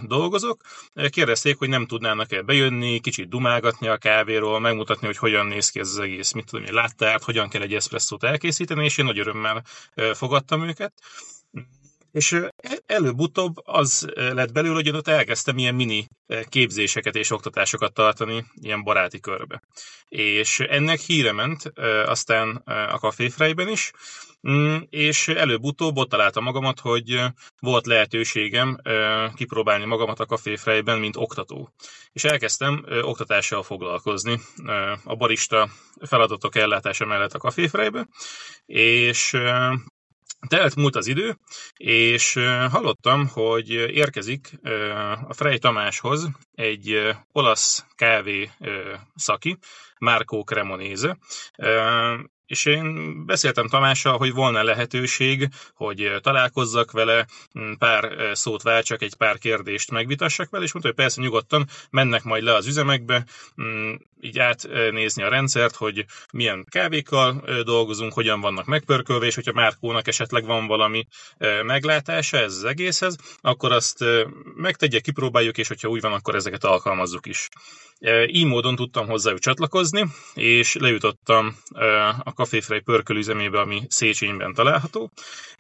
dolgozok, 0.03 0.63
kérdezték, 1.11 1.59
hogy 1.59 1.69
nem 1.69 1.87
tudnának-e 1.87 2.43
bejönni, 2.43 3.01
kicsit 3.01 3.29
dumálgatni 3.29 3.89
a 3.89 3.97
kávéról, 3.97 4.61
megmutatni, 4.61 5.07
hogy 5.07 5.17
hogyan 5.17 5.47
néz 5.47 5.71
ki 5.71 5.81
ez 5.81 5.89
az 5.89 5.99
egész, 5.99 6.33
mit 6.33 6.47
tudom, 6.51 6.65
egy 6.65 6.73
láttárt, 6.73 7.25
hogyan 7.25 7.49
kell 7.49 7.63
egy 7.63 7.75
eszpresszót 7.75 8.25
elkészíteni, 8.25 8.85
és 8.85 8.99
én 8.99 9.05
nagy 9.05 9.19
örömmel 9.19 9.63
fogadtam 10.15 10.69
őket. 10.69 10.93
És 12.15 12.41
előbb-utóbb 12.87 13.55
az 13.65 14.07
lett 14.15 14.53
belőle, 14.53 14.75
hogy 14.75 14.89
ott 14.89 15.09
elkezdtem 15.09 15.59
ilyen 15.59 15.75
mini 15.75 16.09
képzéseket 16.49 17.15
és 17.15 17.31
oktatásokat 17.31 17.95
tartani 17.95 18.45
ilyen 18.55 18.83
baráti 18.83 19.21
körbe. 19.21 19.63
És 20.09 20.61
ennek 20.61 20.99
híre 20.99 21.33
ment 21.33 21.73
aztán 22.07 22.57
a 22.67 22.99
kaféfrejben 22.99 23.69
is, 23.69 23.93
mm, 24.49 24.77
és 24.91 25.29
előbb-utóbb 25.29 25.97
ott 25.97 26.09
találtam 26.09 26.45
magamat, 26.45 26.81
hogy 26.81 27.21
volt 27.61 27.87
lehetőségem 27.87 28.79
kipróbálni 29.35 29.85
magamat 29.85 30.21
a 30.21 30.27
kaféfrejben, 30.27 30.99
mint 30.99 31.17
oktató. 31.17 31.71
És 32.13 32.25
elkezdtem 32.25 32.85
oktatással 33.03 33.63
foglalkozni 33.63 34.41
a 35.05 35.17
barista 35.17 35.69
feladatok 36.01 36.57
ellátása 36.57 37.05
mellett 37.05 37.33
a 37.33 37.39
kaféfrejbe, 37.39 38.09
és 38.67 39.37
Telt 40.49 40.75
múlt 40.75 40.97
az 40.97 41.07
idő, 41.07 41.39
és 41.77 42.33
hallottam, 42.71 43.29
hogy 43.29 43.71
érkezik 43.71 44.59
a 45.29 45.35
Frey 45.35 45.59
Tamáshoz 45.59 46.29
egy 46.55 47.15
olasz 47.33 47.85
kávé 47.95 48.51
szaki, 49.15 49.59
Márkó 49.99 50.43
Cremonéze, 50.43 51.19
és 52.47 52.65
én 52.65 53.27
beszéltem 53.27 53.69
Tamással, 53.69 54.17
hogy 54.19 54.33
volna 54.33 54.63
lehetőség, 54.63 55.49
hogy 55.75 56.13
találkozzak 56.21 56.91
vele, 56.91 57.27
pár 57.79 58.31
szót 58.33 58.63
váltsak, 58.63 59.03
egy 59.03 59.15
pár 59.15 59.39
kérdést 59.39 59.91
megvitassak 59.91 60.51
vele, 60.51 60.65
és 60.65 60.73
mondta, 60.73 60.91
hogy 60.93 61.03
persze 61.05 61.23
nyugodtan 61.23 61.67
mennek 61.91 62.23
majd 62.23 62.43
le 62.43 62.55
az 62.55 62.67
üzemekbe, 62.67 63.25
így 64.21 64.39
átnézni 64.39 65.23
a 65.23 65.29
rendszert, 65.29 65.77
hogy 65.77 66.05
milyen 66.33 66.67
kávékkal 66.71 67.45
dolgozunk, 67.65 68.13
hogyan 68.13 68.41
vannak 68.41 68.67
megpörkölve, 68.67 69.27
és 69.27 69.35
hogyha 69.35 69.53
Márkónak 69.53 70.09
esetleg 70.09 70.45
van 70.45 70.67
valami 70.67 71.07
meglátása 71.63 72.37
ez 72.37 72.55
az 72.57 72.65
egészhez, 72.65 73.17
akkor 73.41 73.73
azt 73.73 74.05
megtegye, 74.55 75.01
kipróbáljuk, 75.01 75.59
és 75.59 75.69
hogyha 75.69 75.89
úgy 75.89 76.01
van, 76.01 76.13
akkor 76.13 76.35
ezeket 76.35 76.65
alkalmazzuk 76.65 77.27
is. 77.27 77.49
Így 78.27 78.47
módon 78.47 78.77
tudtam 78.77 79.07
hozzájuk 79.07 79.41
csatlakozni, 79.41 80.07
és 80.35 80.75
lejutottam 80.75 81.57
a 82.25 82.31
Café 82.31 82.79
pörkölüzemébe, 82.85 83.61
ami 83.61 83.83
Széchenyben 83.89 84.55
található, 84.55 85.11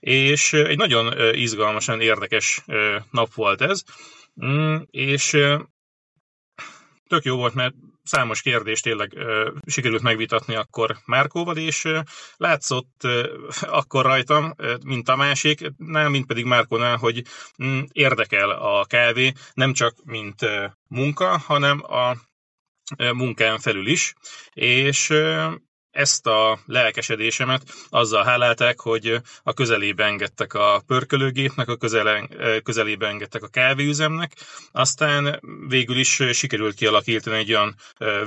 és 0.00 0.52
egy 0.52 0.76
nagyon 0.76 1.34
izgalmasan 1.34 2.00
érdekes 2.00 2.64
nap 3.10 3.34
volt 3.34 3.60
ez, 3.60 3.82
mm, 4.44 4.76
és 4.90 5.36
tök 7.08 7.24
jó 7.24 7.36
volt, 7.36 7.54
mert 7.54 7.74
számos 8.04 8.42
kérdést 8.42 8.82
tényleg 8.82 9.12
sikerült 9.66 10.02
megvitatni 10.02 10.54
akkor 10.54 10.96
Márkóval, 11.04 11.56
és 11.56 11.88
látszott 12.36 13.02
akkor 13.60 14.04
rajtam, 14.04 14.54
mint 14.84 15.08
a 15.08 15.16
másik, 15.16 15.72
nem, 15.76 16.10
mint 16.10 16.26
pedig 16.26 16.44
Márkónál, 16.44 16.96
hogy 16.96 17.22
mm, 17.64 17.80
érdekel 17.92 18.50
a 18.50 18.84
kávé, 18.84 19.32
nem 19.54 19.72
csak 19.72 19.94
mint 20.04 20.40
munka, 20.88 21.38
hanem 21.38 21.82
a 21.92 22.16
munkán 23.12 23.58
felül 23.58 23.86
is, 23.86 24.14
és 24.52 25.12
ezt 25.94 26.26
a 26.26 26.58
lelkesedésemet 26.66 27.62
azzal 27.88 28.24
hálálták, 28.24 28.80
hogy 28.80 29.20
a 29.42 29.52
közelébe 29.52 30.04
engedtek 30.04 30.54
a 30.54 30.82
pörkölőgépnek, 30.86 31.68
a 31.68 31.76
közele, 31.76 32.28
közelébe 32.62 33.06
engedtek 33.06 33.42
a 33.42 33.48
kávéüzemnek, 33.48 34.32
aztán 34.72 35.40
végül 35.68 35.96
is 35.96 36.22
sikerült 36.32 36.74
kialakítani 36.74 37.36
egy 37.36 37.52
olyan 37.52 37.74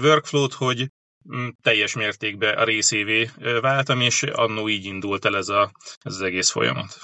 workflow-t, 0.02 0.54
hogy 0.54 0.92
mm, 1.36 1.48
teljes 1.62 1.96
mértékben 1.96 2.58
a 2.58 2.64
részévé 2.64 3.30
váltam, 3.62 4.02
és 4.02 4.24
annó 4.24 4.70
így 4.70 4.86
indult 4.86 5.26
el 5.26 5.38
ez, 5.38 5.50
a, 5.50 5.72
ez 6.02 6.14
az 6.14 6.22
egész 6.22 6.50
folyamat. 6.50 6.98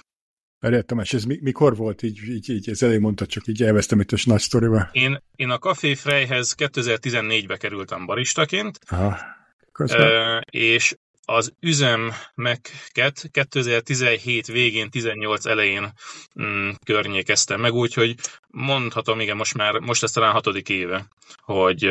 Várjál, 0.59 0.83
Tamás, 0.83 1.13
ez 1.13 1.23
mikor 1.23 1.75
volt? 1.75 2.03
Így, 2.03 2.19
így, 2.23 2.49
így 2.49 2.69
ez 2.69 2.83
elég 2.83 2.99
mondtad, 2.99 3.27
csak 3.27 3.47
így 3.47 3.63
elvesztem 3.63 3.99
itt 3.99 4.11
a 4.11 4.17
nagy 4.23 4.39
sztoriba. 4.39 4.89
Én, 4.91 5.17
én 5.35 5.49
a 5.49 5.57
Café 5.57 5.95
Freyhez 5.95 6.55
2014-be 6.57 7.57
kerültem 7.57 8.05
baristaként, 8.05 8.79
Aha. 8.89 9.17
Uh, 9.79 10.41
és 10.49 10.95
az 11.25 11.53
üzemeket 11.59 13.29
2017 13.31 14.47
végén, 14.47 14.89
18 14.89 15.45
elején 15.45 15.93
mm, 16.41 16.69
környékeztem 16.85 17.61
meg, 17.61 17.73
úgyhogy 17.73 18.15
mondhatom, 18.47 19.19
igen, 19.19 19.37
most 19.37 19.53
már, 19.53 19.79
most 19.79 20.03
ez 20.03 20.11
talán 20.11 20.31
hatodik 20.31 20.69
éve, 20.69 21.07
hogy, 21.41 21.89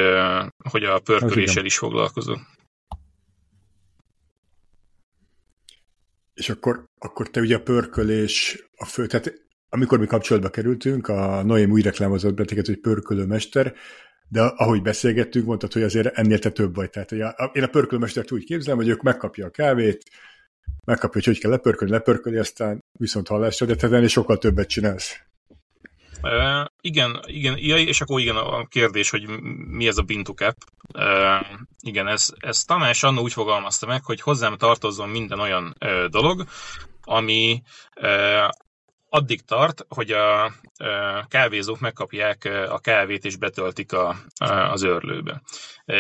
hogy 0.71 0.85
a 0.85 0.99
pörköléssel 0.99 1.65
is 1.65 1.79
foglalkozom. 1.79 2.47
És 6.35 6.49
akkor, 6.49 6.85
akkor 6.99 7.31
te 7.31 7.41
ugye 7.41 7.57
a 7.57 7.63
pörkölés 7.63 8.65
a 8.77 8.85
fő, 8.85 9.07
tehát 9.07 9.33
amikor 9.69 9.99
mi 9.99 10.07
kapcsolatba 10.07 10.51
kerültünk, 10.51 11.09
a 11.09 11.43
Noém 11.43 11.71
úgy 11.71 11.83
reklámozott 11.83 12.35
benneteket, 12.35 12.67
hogy 12.67 12.81
pörkölőmester, 12.81 13.75
de 14.33 14.43
ahogy 14.43 14.83
beszélgettünk, 14.83 15.47
mondtad, 15.47 15.73
hogy 15.73 15.83
azért 15.83 16.19
ennél 16.19 16.39
te 16.39 16.51
több 16.51 16.75
vagy. 16.75 16.91
Tehát 16.91 17.13
én 17.53 17.63
a 17.63 17.67
pörkölőmestert 17.67 18.33
úgy 18.33 18.45
képzelem, 18.45 18.79
hogy 18.79 18.89
ők 18.89 19.03
megkapja 19.03 19.47
a 19.47 19.51
kávét, 19.51 20.03
megkapja, 20.87 21.11
hogy 21.13 21.25
hogy 21.25 21.39
kell 21.39 21.51
lepörkölni, 21.51 21.93
lepörkölni, 21.93 22.39
aztán 22.39 22.85
viszont 22.99 23.29
hallásra, 23.29 23.67
de 23.67 23.75
te 23.75 23.87
ennél 23.87 24.09
sokkal 24.09 24.39
többet 24.39 24.69
csinálsz. 24.69 25.21
Uh, 26.23 26.67
igen, 26.81 27.21
igen, 27.27 27.57
ja, 27.59 27.77
és 27.77 28.01
akkor 28.01 28.21
igen 28.21 28.37
a 28.37 28.67
kérdés, 28.67 29.11
hogy 29.11 29.27
mi 29.69 29.87
ez 29.87 29.97
a 29.97 30.03
Bintucap. 30.03 30.57
Uh, 30.95 31.47
igen, 31.81 32.09
ez, 32.09 32.29
ez 32.39 32.65
Tamás 32.65 33.03
annó 33.03 33.23
úgy 33.23 33.33
fogalmazta 33.33 33.87
meg, 33.87 34.05
hogy 34.05 34.21
hozzám 34.21 34.57
tartozzon 34.57 35.09
minden 35.09 35.41
olyan 35.41 35.77
uh, 35.81 36.05
dolog, 36.05 36.45
ami 37.03 37.63
uh, 38.01 38.49
addig 39.15 39.45
tart, 39.45 39.87
hogy 39.89 40.11
a 40.11 40.53
kávézók 41.29 41.81
megkapják 41.81 42.45
a 42.69 42.79
kávét 42.79 43.25
és 43.25 43.37
betöltik 43.37 43.93
a, 43.93 44.17
az 44.71 44.83
őrlőbe. 44.83 45.43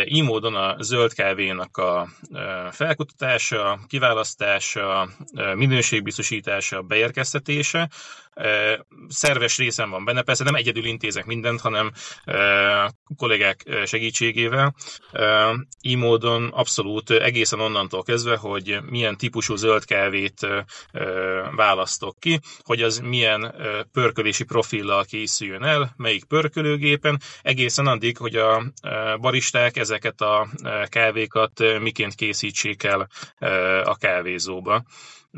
Így 0.04 0.24
módon 0.24 0.54
a 0.54 0.76
zöld 0.82 1.12
kávénak 1.14 1.76
a 1.76 2.08
felkutatása, 2.70 3.78
kiválasztása, 3.86 5.08
minőségbiztosítása, 5.54 6.82
beérkeztetése 6.82 7.88
szerves 9.08 9.56
részem 9.58 9.90
van 9.90 10.04
benne. 10.04 10.22
Persze 10.22 10.44
nem 10.44 10.54
egyedül 10.54 10.84
intézek 10.84 11.24
mindent, 11.24 11.60
hanem 11.60 11.92
kollégák 13.16 13.64
segítségével. 13.84 14.74
Így 15.80 15.96
módon 15.96 16.48
abszolút 16.48 17.10
egészen 17.10 17.60
onnantól 17.60 18.02
kezdve, 18.02 18.36
hogy 18.36 18.78
milyen 18.90 19.16
típusú 19.16 19.54
zöld 19.54 19.84
kávét 19.84 20.46
választok 21.56 22.16
ki, 22.18 22.40
hogy 22.62 22.82
az 22.82 22.98
milyen 22.98 23.54
pörkölési 23.92 24.44
profillal 24.44 25.04
készüljön 25.04 25.62
el, 25.64 25.94
melyik 25.96 26.24
pörkölőgépen, 26.24 27.20
egészen 27.42 27.86
addig, 27.86 28.16
hogy 28.16 28.36
a 28.36 28.62
baristák 29.20 29.76
ezeket 29.76 30.20
a 30.20 30.48
kávékat 30.88 31.80
miként 31.80 32.14
készítsék 32.14 32.82
el 32.82 33.08
a 33.84 33.96
kávézóba. 33.96 34.82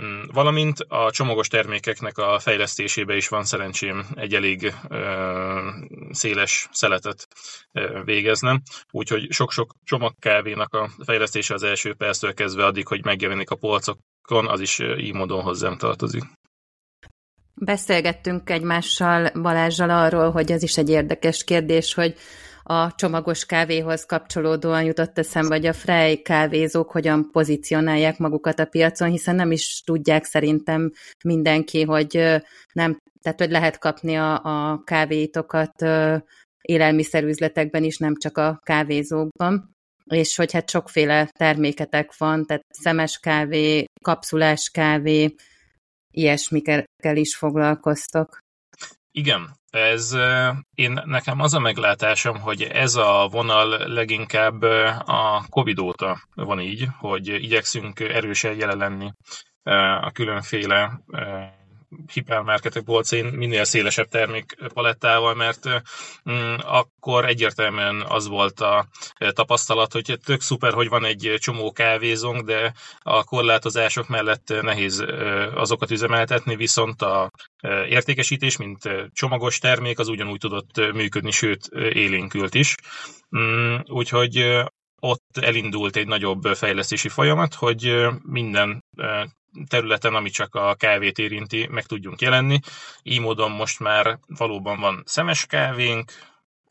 Mm, 0.03 0.23
valamint 0.33 0.79
a 0.89 1.11
csomagos 1.11 1.49
termékeknek 1.49 2.19
a 2.19 2.39
fejlesztésébe 2.39 3.17
is 3.17 3.29
van 3.29 3.45
szerencsém 3.45 4.07
egy 4.15 4.35
elég 4.35 4.75
ö, 4.89 5.71
széles 6.11 6.69
szeletet 6.73 7.29
ö, 7.73 8.03
végeznem, 8.05 8.63
úgyhogy 8.91 9.31
sok-sok 9.31 9.75
csomagkávénak 9.85 10.75
a 10.75 10.91
fejlesztése 11.05 11.55
az 11.55 11.63
első 11.63 11.95
perctől 11.95 12.35
kezdve 12.35 12.65
addig, 12.65 12.87
hogy 12.87 13.05
megjelenik 13.05 13.51
a 13.51 13.57
polcokon, 13.57 14.47
az 14.47 14.61
is 14.61 14.79
így 14.79 15.15
módon 15.15 15.43
hozzám 15.43 15.77
tartozik. 15.77 16.23
Beszélgettünk 17.55 18.51
egymással 18.51 19.31
Balázsjal 19.43 19.91
arról, 19.91 20.31
hogy 20.31 20.53
ez 20.53 20.63
is 20.63 20.77
egy 20.77 20.89
érdekes 20.89 21.45
kérdés, 21.45 21.95
hogy 21.95 22.15
a 22.67 22.95
csomagos 22.95 23.47
kávéhoz 23.47 24.05
kapcsolódóan 24.05 24.85
jutott 24.85 25.19
eszembe, 25.19 25.55
hogy 25.55 25.67
a 25.67 25.73
Frey 25.73 26.23
kávézók 26.23 26.91
hogyan 26.91 27.31
pozícionálják 27.31 28.19
magukat 28.19 28.59
a 28.59 28.65
piacon, 28.65 29.11
hiszen 29.11 29.35
nem 29.35 29.51
is 29.51 29.83
tudják 29.87 30.25
szerintem 30.25 30.91
mindenki, 31.25 31.83
hogy 31.83 32.13
nem, 32.73 32.99
tehát 33.23 33.39
hogy 33.39 33.51
lehet 33.51 33.79
kapni 33.79 34.15
a, 34.17 34.45
a 34.45 34.83
kávéitokat 34.85 35.85
élelmiszerüzletekben 36.61 37.85
is, 37.85 37.99
nem 37.99 38.17
csak 38.17 38.39
a 38.39 38.59
kávézókban 38.63 39.73
és 40.05 40.37
hogy 40.37 40.53
hát 40.53 40.71
sokféle 40.71 41.27
terméketek 41.27 42.17
van, 42.17 42.45
tehát 42.47 42.65
szemes 42.69 43.19
kávé, 43.19 43.85
kapszulás 44.03 44.71
kávé, 44.71 45.35
ilyesmikkel 46.11 46.87
is 47.03 47.37
foglalkoztok. 47.37 48.39
Igen, 49.17 49.57
ez 49.71 50.17
én 50.75 51.01
nekem 51.05 51.41
az 51.41 51.55
a 51.55 51.59
meglátásom, 51.59 52.41
hogy 52.41 52.63
ez 52.63 52.95
a 52.95 53.29
vonal 53.31 53.69
leginkább 53.69 54.63
a 55.07 55.45
Covid 55.49 55.79
óta 55.79 56.21
van 56.35 56.61
így, 56.61 56.87
hogy 56.99 57.29
igyekszünk 57.29 58.01
erősen 58.01 58.57
jelen 58.57 58.77
lenni 58.77 59.13
a 60.01 60.11
különféle 60.11 61.01
hipermarketek 62.13 62.85
bolcain 62.85 63.25
minél 63.25 63.65
szélesebb 63.65 64.09
termékpalettával, 64.09 65.35
mert 65.35 65.69
mm, 66.31 66.55
akkor 66.59 67.25
egyértelműen 67.25 68.05
az 68.09 68.29
volt 68.29 68.61
a 68.61 68.87
tapasztalat, 69.33 69.93
hogy 69.93 70.19
tök 70.25 70.41
szuper, 70.41 70.73
hogy 70.73 70.89
van 70.89 71.05
egy 71.05 71.35
csomó 71.39 71.73
kávézónk, 71.73 72.45
de 72.45 72.73
a 72.99 73.25
korlátozások 73.25 74.09
mellett 74.09 74.55
nehéz 74.63 75.05
azokat 75.55 75.91
üzemeltetni, 75.91 76.57
viszont 76.57 77.03
a 77.03 77.31
értékesítés, 77.89 78.57
mint 78.57 78.83
csomagos 79.13 79.59
termék, 79.59 79.99
az 79.99 80.09
ugyanúgy 80.09 80.39
tudott 80.39 80.93
működni, 80.93 81.31
sőt 81.31 81.67
élénkült 81.93 82.55
is. 82.55 82.75
Mm, 83.37 83.77
úgyhogy 83.87 84.65
elindult 85.39 85.97
egy 85.97 86.07
nagyobb 86.07 86.45
fejlesztési 86.45 87.09
folyamat, 87.09 87.55
hogy 87.55 88.07
minden 88.23 88.85
területen, 89.69 90.15
ami 90.15 90.31
csak 90.31 90.55
a 90.55 90.75
kávét 90.75 91.19
érinti, 91.19 91.67
meg 91.71 91.87
tudjunk 91.87 92.21
jelenni. 92.21 92.59
Így 93.03 93.21
módon 93.21 93.51
most 93.51 93.81
már 93.81 94.19
valóban 94.27 94.81
van 94.81 95.03
szemes 95.07 95.47
kávénk, 95.47 96.13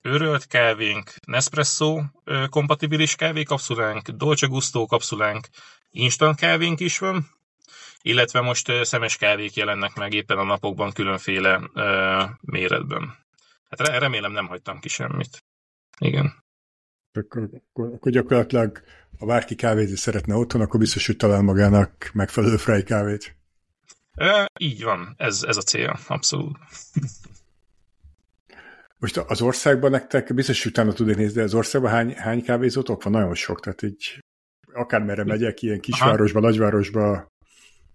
őrölt 0.01 0.47
kávénk, 0.47 1.13
Nespresso 1.25 2.01
kompatibilis 2.49 3.15
kávé 3.15 3.43
kapszulánk, 3.43 4.09
Dolce 4.09 4.47
Gusto 4.47 4.85
kapszulánk, 4.85 5.47
instant 5.89 6.39
kávénk 6.39 6.79
is 6.79 6.97
van, 6.97 7.25
illetve 8.01 8.41
most 8.41 8.71
szemes 8.85 9.17
kávék 9.17 9.53
jelennek 9.53 9.95
meg 9.95 10.13
éppen 10.13 10.37
a 10.37 10.43
napokban 10.43 10.91
különféle 10.91 11.61
méretben. 12.41 13.17
Hát 13.69 13.87
remélem 13.87 14.31
nem 14.31 14.47
hagytam 14.47 14.79
ki 14.79 14.89
semmit. 14.89 15.43
Igen. 15.99 16.42
Akkor, 17.13 17.49
akkor, 17.53 17.93
akkor 17.93 18.11
gyakorlatilag 18.11 18.83
ha 19.19 19.25
bárki 19.25 19.55
kávézni 19.55 19.95
szeretne 19.95 20.35
otthon, 20.35 20.61
akkor 20.61 20.79
biztos, 20.79 21.05
hogy 21.05 21.15
talál 21.15 21.41
magának 21.41 22.09
megfelelő 22.13 22.57
frej 22.57 22.83
kávét. 22.83 23.35
E, 24.15 24.49
így 24.59 24.83
van, 24.83 25.13
ez, 25.17 25.43
ez 25.47 25.57
a 25.57 25.61
cél, 25.61 25.99
abszolút. 26.07 26.57
Most 28.97 29.17
az 29.17 29.41
országban 29.41 29.91
nektek 29.91 30.33
biztos, 30.33 30.63
hogy 30.63 30.71
utána 30.71 30.93
tudni 30.93 31.13
nézni, 31.13 31.35
de 31.35 31.43
az 31.43 31.53
országban 31.53 31.91
hány, 31.91 32.13
hány 32.13 32.43
kávézótok 32.43 33.03
van? 33.03 33.13
Nagyon 33.13 33.35
sok, 33.35 33.59
tehát 33.59 33.81
így 33.81 34.19
akármerre 34.73 35.23
megyek, 35.23 35.61
ilyen 35.61 35.79
kisvárosba, 35.79 36.39
Aha. 36.39 36.47
nagyvárosba. 36.47 37.27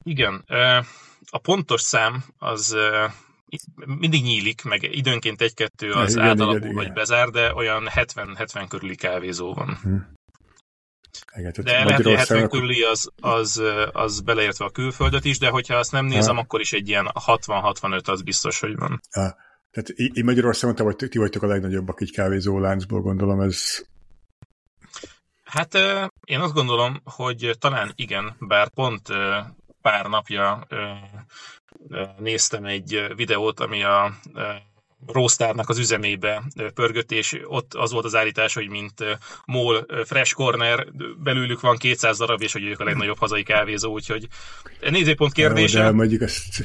Igen, 0.02 0.44
a 1.30 1.38
pontos 1.38 1.80
szám 1.80 2.24
az 2.38 2.76
mindig 3.86 4.22
nyílik, 4.22 4.62
meg 4.62 4.82
időnként 4.82 5.40
egy-kettő 5.40 5.92
az 5.92 6.12
igen, 6.12 6.24
átalakuló 6.24 6.56
igen, 6.56 6.74
vagy 6.74 6.82
igen. 6.82 6.94
bezár, 6.94 7.28
de 7.28 7.54
olyan 7.54 7.88
70-70 7.94 8.66
körüli 8.68 8.94
kávézó 8.94 9.54
van. 9.54 9.78
Hmm. 9.82 10.16
Igen, 11.36 11.52
de 11.62 11.84
lehet, 11.84 12.02
hogy 12.02 12.14
70 12.14 12.48
körüli 12.48 12.82
az, 12.82 13.10
az, 13.20 13.62
az 13.92 14.20
beleértve 14.20 14.64
a 14.64 14.70
külföldet 14.70 15.24
is, 15.24 15.38
de 15.38 15.48
hogyha 15.48 15.76
azt 15.76 15.92
nem 15.92 16.06
nézem, 16.06 16.34
ha. 16.34 16.40
akkor 16.40 16.60
is 16.60 16.72
egy 16.72 16.88
ilyen 16.88 17.08
60-65 17.26 18.08
az 18.08 18.22
biztos, 18.22 18.60
hogy 18.60 18.76
van. 18.76 19.00
Ha. 19.10 19.36
Tehát 19.70 19.88
én 19.88 20.24
Magyarországon 20.24 20.76
te 20.76 20.82
vagy, 20.82 20.96
ti 20.96 21.18
vagytok 21.18 21.42
a 21.42 21.46
legnagyobbak 21.46 22.00
így 22.00 22.12
kávézó 22.12 22.58
láncból, 22.58 23.00
gondolom 23.00 23.40
ez... 23.40 23.82
Hát 25.44 25.74
én 26.24 26.40
azt 26.40 26.54
gondolom, 26.54 27.00
hogy 27.04 27.56
talán 27.58 27.92
igen, 27.94 28.36
bár 28.38 28.68
pont 28.68 29.08
pár 29.82 30.06
napja 30.06 30.66
néztem 32.18 32.64
egy 32.64 33.04
videót, 33.16 33.60
ami 33.60 33.82
a 33.82 34.18
Roastárnak 35.06 35.68
az 35.68 35.78
üzemébe 35.78 36.42
pörgött, 36.74 37.12
és 37.12 37.40
ott 37.44 37.74
az 37.74 37.92
volt 37.92 38.04
az 38.04 38.14
állítás, 38.14 38.54
hogy 38.54 38.68
mint 38.68 39.04
MOL 39.46 39.86
Fresh 40.04 40.34
Corner, 40.34 40.86
belőlük 41.22 41.60
van 41.60 41.76
200 41.76 42.18
darab, 42.18 42.42
és 42.42 42.52
hogy 42.52 42.64
ők 42.64 42.80
a 42.80 42.84
legnagyobb 42.84 43.18
hazai 43.18 43.42
kávézó, 43.42 43.92
úgyhogy 43.92 44.28
nézőpont 44.90 45.32
kérdése. 45.32 45.82
De 45.82 45.90
mondjuk 45.90 46.22
ezt 46.22 46.64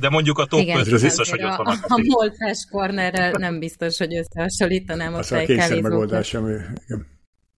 de 0.00 0.08
mondjuk 0.08 0.38
a 0.38 0.46
top 0.46 0.60
Igen, 0.60 0.78
5 0.78 1.00
biztos, 1.00 1.30
hogy 1.30 1.44
ott 1.44 1.56
van. 1.56 1.66
A, 1.66 1.70
a 1.82 2.00
MOL 2.04 2.32
Fresh 2.32 2.70
Corner 2.70 3.32
nem 3.32 3.58
biztos, 3.58 3.98
hogy 3.98 4.16
összehasonlítanám 4.16 5.14
a 5.14 5.22
fejkávézókat. 5.22 5.82
megoldás, 5.82 6.34
ami... 6.34 6.52
Igen. 6.86 7.06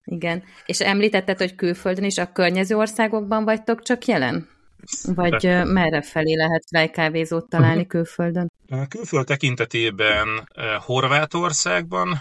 Igen. 0.04 0.42
És 0.66 0.80
említetted, 0.80 1.38
hogy 1.38 1.54
külföldön 1.54 2.04
is 2.04 2.18
a 2.18 2.32
környező 2.32 2.76
országokban 2.76 3.44
vagytok 3.44 3.82
csak 3.82 4.04
jelen? 4.04 4.48
Vagy 5.14 5.36
De... 5.36 5.64
merre 5.64 6.02
felé 6.02 6.34
lehet 6.34 6.64
lejkávézót 6.70 7.48
találni 7.48 7.74
uh-huh. 7.74 7.90
külföldön? 7.90 8.52
Külföld 8.88 9.26
tekintetében 9.26 10.48
Horvátországban 10.80 12.18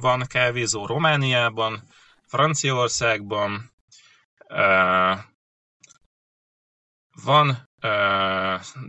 van 0.00 0.24
kávézó, 0.28 0.86
Romániában, 0.86 1.82
Franciaországban, 2.26 3.72
van 7.24 7.68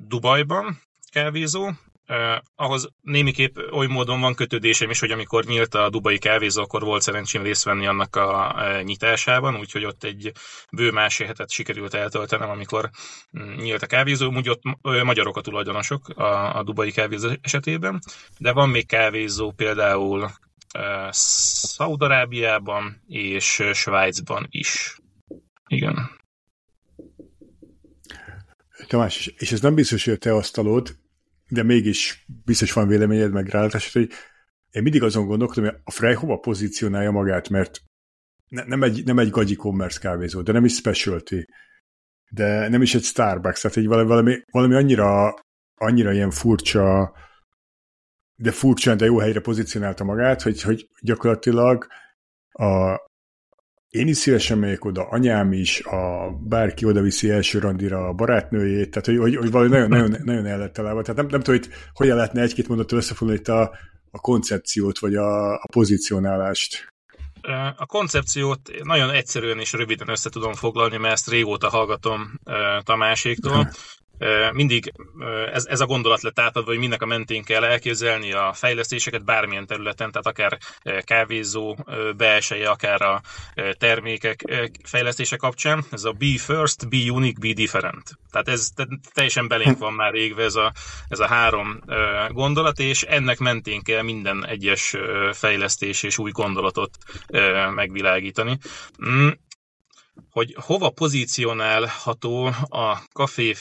Dubajban 0.08 0.82
kávézó, 1.12 1.70
Uh, 2.10 2.43
ahhoz 2.56 2.89
némiképp 3.02 3.58
oly 3.72 3.88
módon 3.88 4.20
van 4.20 4.36
kötődésem 4.36 4.89
is, 4.89 5.00
hogy 5.00 5.12
amikor 5.12 5.43
nyílt 5.43 5.76
a 5.76 5.89
Dubai 5.89 6.17
kávézó, 6.17 6.62
akkor 6.62 6.82
volt 6.82 7.02
szerencsém 7.02 7.43
részt 7.43 7.63
venni 7.63 7.88
annak 7.88 8.15
a 8.15 8.56
nyitásában, 8.82 9.56
úgyhogy 9.56 9.86
ott 9.86 10.04
egy 10.04 10.32
bő 10.72 10.91
másfél 10.91 11.28
hetet 11.28 11.52
sikerült 11.52 11.93
eltöltenem, 11.93 12.50
amikor 12.50 12.89
um, 13.32 13.54
nyílt 13.54 13.82
a 13.82 13.88
kávézó, 13.88 14.32
úgy 14.32 14.50
ott 14.50 14.62
magyarok 14.82 15.38
a 15.38 15.41
tulajdonosok 15.41 16.10
a, 16.10 16.58
a 16.58 16.63
Dubai 16.63 16.91
kávézó 16.91 17.30
esetében, 17.41 18.00
de 18.38 18.52
van 18.52 18.70
még 18.70 18.88
kávézó 18.88 19.52
például 19.52 20.22
uh, 20.24 20.32
Szaudarábiában 21.12 23.04
és 23.08 23.63
Svájcban 23.74 24.48
is. 24.50 24.98
Igen. 25.67 26.10
Tamás, 28.88 29.28
és 29.38 29.52
ez 29.52 29.62
nem 29.62 29.76
biztos, 29.76 30.04
hogy 30.04 30.13
a 30.13 30.17
te 30.17 30.34
asztalod, 30.34 30.96
de 31.50 31.64
mégis 31.64 32.26
biztos 32.46 32.74
van 32.74 32.88
véleményed 32.88 33.32
meg 33.32 33.48
rálátás, 33.48 33.94
hogy 33.94 34.12
én 34.72 34.82
mindig 34.82 35.04
azon 35.04 35.26
gondolkodom, 35.26 35.70
hogy 35.70 35.80
a 35.84 35.92
Frey 35.92 36.14
hova 36.14 36.38
pozícionálja 36.38 37.12
magát, 37.12 37.50
mert 37.50 37.82
ne, 38.48 38.64
nem, 38.64 38.84
egy, 38.84 39.04
nem 39.04 39.20
egy 39.20 39.30
gagyi 39.30 39.56
commerce 39.56 40.00
kávézó, 40.00 40.42
de 40.42 40.52
nem 40.52 40.66
is 40.66 40.74
specialty, 40.74 41.46
de 42.30 42.68
nem 42.70 42.82
is 42.82 42.96
egy 42.96 43.04
Starbucks, 43.04 43.62
tehát 43.62 43.78
egy 43.78 43.88
valami, 43.88 44.08
valami, 44.08 44.44
valami 44.52 44.76
annyira, 44.76 45.36
annyira 45.76 46.12
ilyen 46.12 46.32
furcsa, 46.32 47.14
de 48.36 48.52
furcsa, 48.52 48.96
de 48.96 49.06
jó 49.06 49.20
helyre 49.20 49.40
pozícionálta 49.40 50.04
magát, 50.04 50.42
hogy, 50.42 50.62
hogy 50.62 50.90
gyakorlatilag 51.02 51.88
a, 52.52 52.96
én 53.98 54.08
is 54.08 54.18
szívesen 54.18 54.58
megyek 54.58 54.86
oda, 54.86 55.08
anyám 55.10 55.52
is, 55.52 55.82
a 55.86 56.32
bárki 56.44 56.86
oda 56.86 57.02
viszi 57.02 57.30
első 57.30 57.60
randira 57.60 58.08
a 58.08 58.14
barátnőjét, 58.14 58.90
tehát 58.90 59.06
hogy, 59.06 59.18
hogy, 59.18 59.36
hogy 59.36 59.52
valami 59.52 59.70
nagyon, 59.70 59.90
nagyon, 59.90 60.16
nagyon 60.24 60.46
el 60.46 60.58
lett 60.58 60.74
találva. 60.74 61.02
Tehát 61.02 61.18
nem, 61.18 61.28
nem 61.30 61.42
tudom, 61.42 61.60
hogy 61.60 61.70
hogyan 61.94 62.16
lehetne 62.16 62.42
egy-két 62.42 62.68
mondatot 62.68 63.00
összefoglalni 63.00 63.42
itt 63.42 63.48
a, 63.48 63.72
a 64.12 64.20
koncepciót, 64.20 65.00
vagy 65.00 65.16
a, 65.16 65.54
a 65.54 65.68
pozícionálást. 65.72 66.94
A 67.76 67.86
koncepciót 67.86 68.72
nagyon 68.84 69.10
egyszerűen 69.10 69.60
és 69.60 69.74
röviden 69.74 70.10
össze 70.10 70.30
tudom 70.30 70.54
foglalni, 70.54 70.98
mert 70.98 71.14
ezt 71.14 71.30
régóta 71.30 71.70
hallgatom 71.70 72.40
Tamáséktól 72.84 73.72
mindig 74.52 74.92
ez, 75.54 75.66
ez 75.66 75.82
a 75.82 75.86
gondolat 75.86 76.22
lett 76.22 76.40
átadva, 76.40 76.70
hogy 76.70 76.80
mindnek 76.80 77.02
a 77.02 77.06
mentén 77.06 77.44
kell 77.44 77.64
elképzelni 77.64 78.34
a 78.34 78.54
fejlesztéseket 78.54 79.26
bármilyen 79.26 79.66
területen, 79.66 80.12
tehát 80.12 80.28
akár 80.28 80.58
kávézó 81.04 81.78
belseje, 82.18 82.70
akár 82.70 83.02
a 83.02 83.22
termékek 83.78 84.44
fejlesztése 84.84 85.36
kapcsán. 85.36 85.84
Ez 85.92 86.04
a 86.04 86.12
be 86.12 86.38
first, 86.38 86.90
be 86.90 87.12
unique, 87.12 87.48
be 87.48 87.54
different. 87.54 88.18
Tehát 88.32 88.48
ez 88.48 88.70
teljesen 89.14 89.48
belénk 89.48 89.78
van 89.78 89.94
már 89.94 90.14
égve 90.14 90.44
ez 90.44 90.56
a, 90.56 90.74
ez 91.08 91.20
a 91.20 91.28
három 91.28 91.80
gondolat, 92.30 92.80
és 92.80 93.02
ennek 93.02 93.38
mentén 93.38 93.82
kell 93.82 94.02
minden 94.02 94.46
egyes 94.46 94.96
fejlesztés 95.32 96.04
és 96.04 96.18
új 96.18 96.32
gondolatot 96.32 96.98
megvilágítani. 97.76 98.58
Hogy 100.32 100.56
hova 100.60 100.90
pozícionálható 100.90 102.46
a 102.70 102.98
Café. 103.14 103.56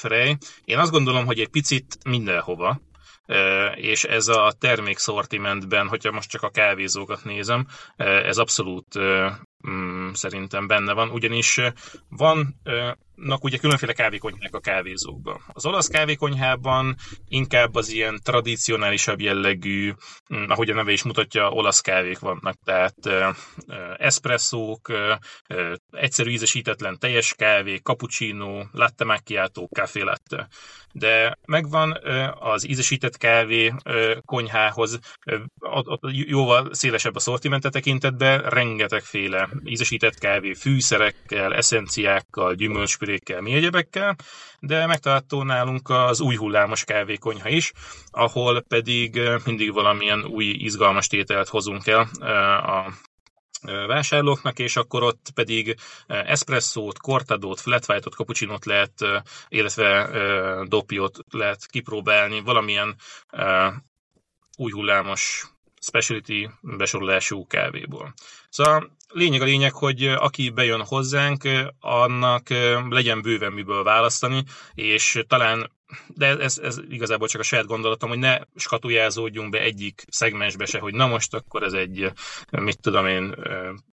Én 0.65 0.79
azt 0.79 0.91
gondolom, 0.91 1.27
hogy 1.27 1.41
egy 1.41 1.49
picit 1.49 1.99
mindenhova, 2.05 2.81
és 3.75 4.05
ez 4.05 4.29
a 4.29 4.55
termékszortimentben, 4.59 5.89
hogyha 5.89 6.13
most 6.13 6.31
csak 6.31 6.43
a 6.43 6.51
kávézókat 6.51 7.25
nézem, 7.25 7.67
ez 7.97 8.39
abszolút 8.39 8.87
mm, 9.71 10.13
szerintem 10.13 10.67
benne 10.67 10.93
van, 10.93 11.11
ugyanis 11.11 11.61
vannak 12.09 13.45
ugye 13.45 13.57
különféle 13.59 13.93
kávékonyhák 13.93 14.55
a 14.55 14.61
kávézókban. 14.61 15.41
Az 15.53 15.67
olasz 15.67 15.89
kávékonyhában 15.89 16.97
inkább 17.29 17.75
az 17.75 17.89
ilyen 17.89 18.21
tradicionálisabb 18.25 19.21
jellegű, 19.21 19.93
mm, 20.35 20.45
ahogy 20.49 20.71
a 20.71 20.75
neve 20.75 20.93
is 20.93 21.03
mutatja, 21.03 21.51
olasz 21.51 21.81
kávék 21.81 22.19
vannak, 22.19 22.57
tehát 22.65 22.95
eszpresszók, 23.97 24.93
egyszerű 25.91 26.31
ízesítetlen 26.31 26.99
teljes 26.99 27.35
kávé, 27.35 27.77
cappuccino, 27.77 28.63
latte 28.73 29.05
macchiato, 29.05 29.67
café 29.67 30.01
latte. 30.01 30.49
De 30.93 31.39
megvan 31.47 31.99
az 32.39 32.69
ízesített 32.69 33.17
kávé 33.17 33.75
konyhához, 34.25 34.99
jóval 36.09 36.75
szélesebb 36.75 37.15
a 37.15 37.21
szortimentet 37.21 37.73
tekintetben, 37.73 38.41
rengetegféle 38.43 39.49
ízesített 39.65 40.19
kávé 40.19 40.53
fűszerekkel, 40.55 41.55
eszenciákkal, 41.55 42.55
gyümölcspürékkel, 42.55 43.41
mi 43.41 43.53
egyebekkel, 43.53 44.17
de 44.61 44.87
megtalálható 44.87 45.43
nálunk 45.43 45.89
az 45.89 46.21
új 46.21 46.37
hullámos 46.37 46.85
kávékonyha 46.85 47.49
is, 47.49 47.73
ahol 48.11 48.63
pedig 48.63 49.21
mindig 49.45 49.73
valamilyen 49.73 50.25
új 50.25 50.45
izgalmas 50.45 51.07
tételt 51.07 51.49
hozunk 51.49 51.87
el 51.87 52.09
a 52.61 52.93
vásárlóknak, 53.87 54.59
és 54.59 54.77
akkor 54.77 55.03
ott 55.03 55.31
pedig 55.35 55.77
espresszót, 56.07 56.99
cortadót, 56.99 57.61
flat 57.61 57.89
white-ot, 57.89 58.15
cappuccinót 58.15 58.65
lehet, 58.65 58.93
illetve 59.49 60.11
dopiót 60.65 61.19
lehet 61.31 61.67
kipróbálni, 61.67 62.41
valamilyen 62.41 62.97
új 64.57 64.71
hullámos 64.71 65.47
specialty 65.81 66.49
besorolású 66.61 67.47
kávéból. 67.47 68.15
Szóval 68.49 68.96
lényeg 69.13 69.41
a 69.41 69.45
lényeg, 69.45 69.73
hogy 69.73 70.07
aki 70.07 70.51
bejön 70.51 70.85
hozzánk, 70.85 71.43
annak 71.81 72.49
legyen 72.89 73.23
bőven 73.23 73.53
miből 73.53 73.83
választani, 73.83 74.45
és 74.75 75.23
talán 75.27 75.75
de 76.15 76.39
ez, 76.39 76.59
ez 76.59 76.81
igazából 76.89 77.29
csak 77.29 77.41
a 77.41 77.45
saját 77.45 77.67
gondolatom, 77.67 78.09
hogy 78.09 78.19
ne 78.19 78.39
skatujázódjunk 78.55 79.51
be 79.51 79.61
egyik 79.61 80.05
szegmensbe 80.09 80.65
se, 80.65 80.79
hogy 80.79 80.95
na 80.95 81.07
most 81.07 81.35
akkor 81.35 81.63
ez 81.63 81.73
egy, 81.73 82.13
mit 82.51 82.81
tudom 82.81 83.07
én, 83.07 83.35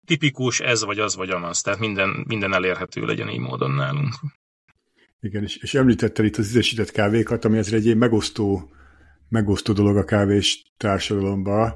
tipikus, 0.05 0.61
ez 0.61 0.85
vagy 0.85 0.99
az 0.99 1.17
vagy 1.17 1.31
amaz. 1.31 1.61
Tehát 1.61 1.79
minden, 1.79 2.25
minden 2.29 2.55
elérhető 2.55 3.05
legyen 3.05 3.29
így 3.29 3.39
módon 3.39 3.71
nálunk. 3.71 4.15
Igen, 5.21 5.43
és, 5.43 5.57
és 5.57 5.75
említetted 5.75 6.25
itt 6.25 6.37
az 6.37 6.49
ízesített 6.49 6.91
kávékat, 6.91 7.45
ami 7.45 7.59
azért 7.59 7.85
egy 7.85 7.97
megosztó, 7.97 8.71
megosztó 9.29 9.73
dolog 9.73 9.97
a 9.97 10.05
kávés 10.05 10.73
társadalomban, 10.77 11.75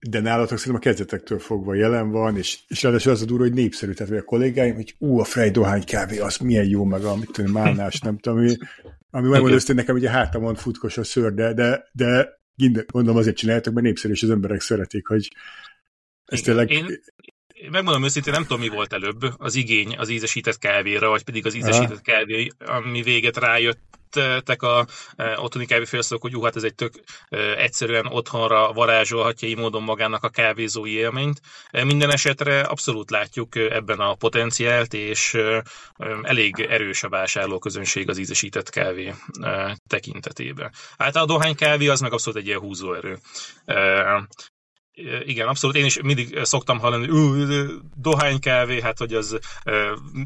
de 0.00 0.20
nálatok 0.20 0.58
szerintem 0.58 0.74
a 0.74 0.84
kezdetektől 0.84 1.38
fogva 1.38 1.74
jelen 1.74 2.10
van, 2.10 2.36
és, 2.36 2.58
és 2.68 2.82
ráadásul 2.82 3.12
az 3.12 3.22
a 3.22 3.24
durva, 3.24 3.42
hogy 3.42 3.52
népszerű, 3.52 3.92
tehát 3.92 4.12
hogy 4.12 4.22
a 4.22 4.24
kollégáim, 4.24 4.74
hogy 4.74 4.94
ú, 4.98 5.18
a 5.18 5.24
Frey 5.24 5.50
dohány 5.50 5.84
kávé, 5.84 6.18
az 6.18 6.36
milyen 6.36 6.68
jó, 6.68 6.84
meg 6.84 7.04
a 7.04 7.16
mit 7.16 7.30
tudom, 7.32 7.52
málnás, 7.52 8.00
nem 8.00 8.18
tudom, 8.18 8.38
ami, 8.38 8.56
ami 9.10 9.28
megmondom 9.28 9.58
okay. 9.62 9.74
nekem, 9.74 9.96
ugye 9.96 10.10
hátamon 10.10 10.54
futkos 10.54 10.98
a 10.98 11.04
szőr, 11.04 11.34
de, 11.34 11.52
de, 11.52 11.88
de 11.92 12.38
mondom 12.92 13.16
azért 13.16 13.36
csináljátok, 13.36 13.74
mert 13.74 13.86
népszerű, 13.86 14.12
és 14.12 14.22
az 14.22 14.30
emberek 14.30 14.60
szeretik, 14.60 15.06
hogy 15.06 15.28
ez 16.24 16.40
tényleg... 16.40 16.70
Én, 16.70 17.00
megmondom 17.70 18.04
őszintén, 18.04 18.32
nem 18.32 18.42
tudom, 18.42 18.60
mi 18.60 18.68
volt 18.68 18.92
előbb, 18.92 19.20
az 19.36 19.54
igény 19.54 19.96
az 19.96 20.08
ízesített 20.08 20.58
kávéra, 20.58 21.08
vagy 21.08 21.24
pedig 21.24 21.46
az 21.46 21.54
ízesített 21.54 22.00
kávé, 22.00 22.48
ami 22.58 23.02
véget 23.02 23.36
rájött 23.36 23.98
tek 24.44 24.62
a 24.62 24.86
e, 25.16 25.40
otthoni 25.40 25.66
kávéfőszlók, 25.66 26.22
hogy 26.22 26.32
jó, 26.32 26.44
hát 26.44 26.56
ez 26.56 26.62
egy 26.62 26.74
tök 26.74 26.94
e, 27.28 27.36
egyszerűen 27.38 28.06
otthonra 28.06 28.72
varázsolhatja 28.72 29.48
így 29.48 29.56
módon 29.56 29.82
magának 29.82 30.24
a 30.24 30.28
kávézói 30.28 30.92
élményt. 30.92 31.40
E, 31.70 31.84
minden 31.84 32.10
esetre 32.10 32.60
abszolút 32.60 33.10
látjuk 33.10 33.56
ebben 33.56 33.98
a 33.98 34.14
potenciált, 34.14 34.94
és 34.94 35.36
elég 36.22 36.60
erős 36.60 37.02
a 37.02 37.08
vásárlóközönség 37.08 38.08
az 38.08 38.18
ízesített 38.18 38.70
kávé 38.70 39.14
tekintetében. 39.86 40.72
Általában 40.96 41.36
a 41.36 41.38
dohány 41.38 41.56
kávé 41.56 41.88
az 41.88 42.00
meg 42.00 42.12
abszolút 42.12 42.38
egy 42.38 42.46
ilyen 42.46 42.58
húzóerő 42.58 43.18
igen, 45.24 45.48
abszolút. 45.48 45.76
Én 45.76 45.84
is 45.84 46.00
mindig 46.02 46.38
szoktam 46.42 46.78
hallani, 46.78 47.06
hogy 47.06 47.66
dohány 47.96 48.40
kávé, 48.40 48.80
hát 48.80 48.98
hogy 48.98 49.14
az 49.14 49.38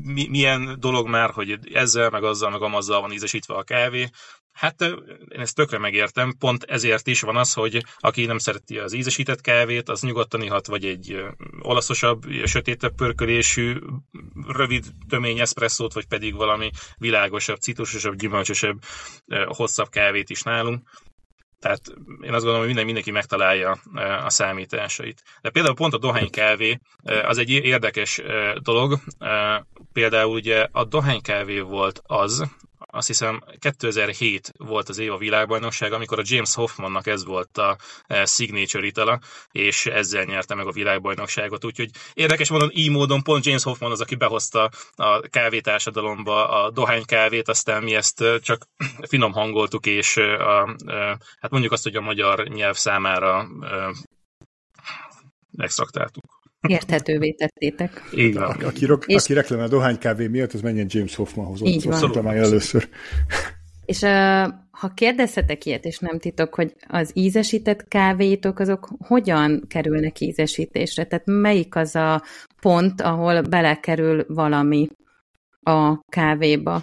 mi, 0.03 0.27
milyen 0.29 0.77
dolog 0.81 1.09
már, 1.09 1.31
hogy 1.31 1.59
ezzel, 1.73 2.11
meg 2.11 2.25
azzal, 2.25 2.51
meg 2.51 2.63
amazzal 2.63 3.01
van 3.01 3.13
ízesítve 3.13 3.55
a 3.55 3.63
kávé. 3.63 4.09
Hát 4.53 4.81
én 5.29 5.41
ezt 5.41 5.55
tökre 5.55 5.79
megértem, 5.79 6.35
pont 6.39 6.65
ezért 6.65 7.07
is 7.07 7.21
van 7.21 7.37
az, 7.37 7.53
hogy 7.53 7.85
aki 7.99 8.25
nem 8.25 8.39
szereti 8.39 8.79
az 8.79 8.93
ízesített 8.93 9.41
kávét, 9.41 9.89
az 9.89 10.03
nyugodtan 10.03 10.43
ihat 10.43 10.67
vagy 10.67 10.85
egy 10.85 11.25
olaszosabb, 11.61 12.23
sötétebb 12.45 12.95
pörkölésű, 12.95 13.79
rövid 14.47 14.85
tömény 15.09 15.41
eszpresszót, 15.41 15.93
vagy 15.93 16.07
pedig 16.07 16.35
valami 16.35 16.71
világosabb, 16.97 17.59
citrusosabb, 17.59 18.15
gyümölcsösebb, 18.15 18.79
hosszabb 19.47 19.89
kávét 19.89 20.31
is 20.31 20.43
nálunk. 20.43 20.89
Tehát 21.63 21.81
én 22.23 22.33
azt 22.35 22.45
gondolom, 22.45 22.59
hogy 22.59 22.67
minden, 22.67 22.85
mindenki 22.85 23.11
megtalálja 23.11 23.79
e, 23.95 24.25
a 24.25 24.31
számításait. 24.31 25.23
De 25.41 25.51
például 25.51 25.75
pont 25.75 25.95
a 25.95 25.99
dohány 25.99 26.31
kávé 26.31 26.81
e, 27.05 27.29
az 27.29 27.39
egy 27.39 27.51
érdekes 27.51 28.19
e, 28.19 28.59
dolog. 28.63 28.99
Például 29.93 30.33
ugye 30.33 30.67
a 30.73 30.85
dohány 30.85 31.21
kávé 31.21 31.61
volt 31.61 32.03
az, 32.07 32.45
azt 32.95 33.07
hiszem 33.07 33.43
2007 33.59 34.53
volt 34.57 34.89
az 34.89 34.99
év 34.99 35.13
a 35.13 35.17
világbajnokság, 35.17 35.93
amikor 35.93 36.19
a 36.19 36.23
James 36.25 36.55
Hoffmannak 36.55 37.07
ez 37.07 37.25
volt 37.25 37.59
a 37.59 37.77
signature 38.25 38.87
itala, 38.87 39.21
és 39.51 39.87
ezzel 39.87 40.25
nyerte 40.25 40.55
meg 40.55 40.67
a 40.67 40.73
világbajnokságot. 40.73 41.65
Úgyhogy 41.65 41.91
érdekes 42.15 42.51
módon, 42.51 42.71
így 42.73 42.91
módon 42.91 43.23
pont 43.23 43.45
James 43.45 43.63
Hoffman 43.63 43.91
az, 43.91 44.01
aki 44.01 44.15
behozta 44.15 44.71
a 44.95 45.21
kávétársadalomba 45.21 46.49
a 46.49 46.71
dohány 46.71 47.05
kávét, 47.05 47.49
aztán 47.49 47.83
mi 47.83 47.95
ezt 47.95 48.25
csak 48.41 48.67
finom 49.11 49.33
hangoltuk, 49.33 49.87
és 49.87 50.17
a, 50.17 50.63
a, 50.63 50.77
hát 51.41 51.51
mondjuk 51.51 51.73
azt, 51.73 51.83
hogy 51.83 51.97
a 51.97 52.01
magyar 52.01 52.49
nyelv 52.49 52.75
számára 52.75 53.49
extraktáltuk. 55.57 56.42
Érthetővé 56.69 57.31
tettétek. 57.33 58.03
Így 58.17 58.35
van. 58.35 58.43
A, 58.43 58.67
aki, 58.67 58.85
rok, 58.85 59.07
és... 59.07 59.23
aki 59.23 59.33
reklamál 59.33 59.65
a 59.65 59.69
dohánykávé 59.69 60.27
miatt, 60.27 60.53
az 60.53 60.61
menjen 60.61 60.87
James 60.89 61.15
Hoffmanhoz. 61.15 61.61
Így 61.63 61.85
van. 61.85 62.27
először. 62.27 62.89
És 63.85 64.01
uh, 64.01 64.53
ha 64.71 64.95
kérdezhetek 64.95 65.65
ilyet, 65.65 65.85
és 65.85 65.99
nem 65.99 66.19
titok, 66.19 66.55
hogy 66.55 66.75
az 66.89 67.11
ízesített 67.15 67.89
kávétok, 67.89 68.59
azok 68.59 68.89
hogyan 68.99 69.65
kerülnek 69.69 70.21
ízesítésre? 70.21 71.07
Tehát 71.07 71.27
melyik 71.27 71.77
az 71.77 71.95
a 71.95 72.23
pont, 72.61 73.01
ahol 73.01 73.43
belekerül 73.43 74.25
valami 74.29 74.89
a 75.63 76.01
kávéba? 76.09 76.83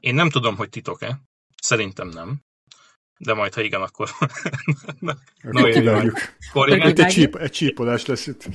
Én 0.00 0.14
nem 0.14 0.30
tudom, 0.30 0.56
hogy 0.56 0.68
titok-e. 0.68 1.20
Szerintem 1.62 2.08
nem. 2.08 2.40
De 3.18 3.34
majd, 3.34 3.54
ha 3.54 3.60
igen, 3.60 3.80
akkor... 3.80 4.10
Na. 5.00 5.16
Akkor 6.50 6.68
igen. 6.68 6.88
Itt 6.88 6.98
egy, 6.98 7.06
csíp, 7.06 7.36
egy 7.36 7.50
csípolás 7.50 8.06
lesz 8.06 8.26
itt. 8.26 8.48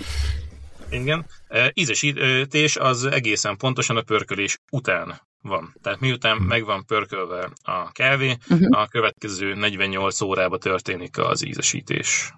Igen. 0.90 1.26
Ízesítés 1.74 2.78
az 2.78 3.06
egészen 3.06 3.58
pontosan 3.58 3.98
a 3.98 4.02
pörkölés 4.02 4.58
után 4.72 5.22
van. 5.42 5.76
Tehát 5.82 6.00
miután 6.00 6.38
hmm. 6.38 6.48
meg 6.48 6.66
van 6.66 6.86
pörkölve 6.86 7.50
a 7.62 7.92
kávé, 7.92 8.38
uh-huh. 8.50 8.80
a 8.80 8.88
következő 8.88 9.54
48 9.54 10.22
órába 10.22 10.58
történik 10.58 11.18
az 11.18 11.46
ízesítés. 11.46 12.34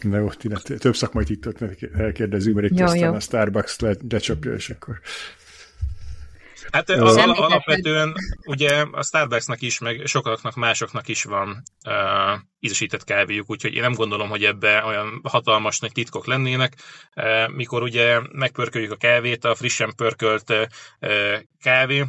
Na 0.00 0.18
jó, 0.18 0.28
több 0.78 0.96
szakmai 0.96 1.24
titkot 1.24 1.62
elkérdezünk, 1.96 2.56
mert 2.56 2.70
itt 2.70 2.78
jó, 2.78 2.84
aztán 2.84 3.08
jó. 3.08 3.14
a 3.14 3.20
Starbucks 3.20 3.78
le, 3.78 3.96
lecsapja, 4.08 4.52
és 4.52 4.70
akkor 4.70 5.00
Hát 6.72 6.90
al- 6.90 7.38
alapvetően 7.38 8.14
ugye 8.46 8.84
a 8.92 9.02
Starbucksnak 9.02 9.62
is, 9.62 9.78
meg 9.78 10.06
sokaknak 10.06 10.54
másoknak 10.54 11.08
is 11.08 11.24
van 11.24 11.62
uh, 11.86 12.40
ízesített 12.60 13.04
kávéjuk, 13.04 13.50
úgyhogy 13.50 13.74
én 13.74 13.80
nem 13.82 13.94
gondolom, 13.94 14.28
hogy 14.28 14.44
ebbe 14.44 14.84
olyan 14.84 15.20
hatalmas 15.22 15.78
nagy 15.78 15.92
titkok 15.92 16.26
lennének. 16.26 16.74
Uh, 17.16 17.48
mikor 17.54 17.82
ugye 17.82 18.20
megpörköljük 18.32 18.92
a 18.92 18.96
kávét, 18.96 19.44
a 19.44 19.54
frissen 19.54 19.94
pörkölt 19.96 20.50
uh, 21.00 21.36
kávé, 21.62 22.04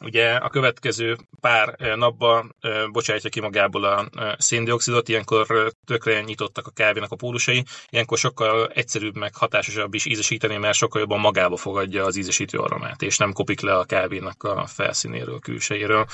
ugye 0.00 0.34
a 0.34 0.48
következő 0.48 1.16
pár 1.40 1.76
napban 1.96 2.56
bocsájtja 2.92 3.30
ki 3.30 3.40
magából 3.40 3.84
a 3.84 4.08
széndiokszidot, 4.38 5.08
ilyenkor 5.08 5.72
tökre 5.86 6.20
nyitottak 6.20 6.66
a 6.66 6.70
kávénak 6.70 7.10
a 7.10 7.16
pólusai, 7.16 7.64
ilyenkor 7.88 8.18
sokkal 8.18 8.68
egyszerűbb, 8.74 9.16
meg 9.16 9.36
hatásosabb 9.36 9.94
is 9.94 10.06
ízesíteni, 10.06 10.56
mert 10.56 10.76
sokkal 10.76 11.00
jobban 11.00 11.20
magába 11.20 11.56
fogadja 11.56 12.04
az 12.04 12.16
ízesítő 12.16 12.58
aromát, 12.58 13.02
és 13.02 13.16
nem 13.16 13.32
kopik 13.32 13.60
le 13.60 13.76
a 13.76 13.84
kávénak 13.84 14.42
a 14.42 14.66
felszínéről, 14.66 15.38
külsejéről. 15.38 16.06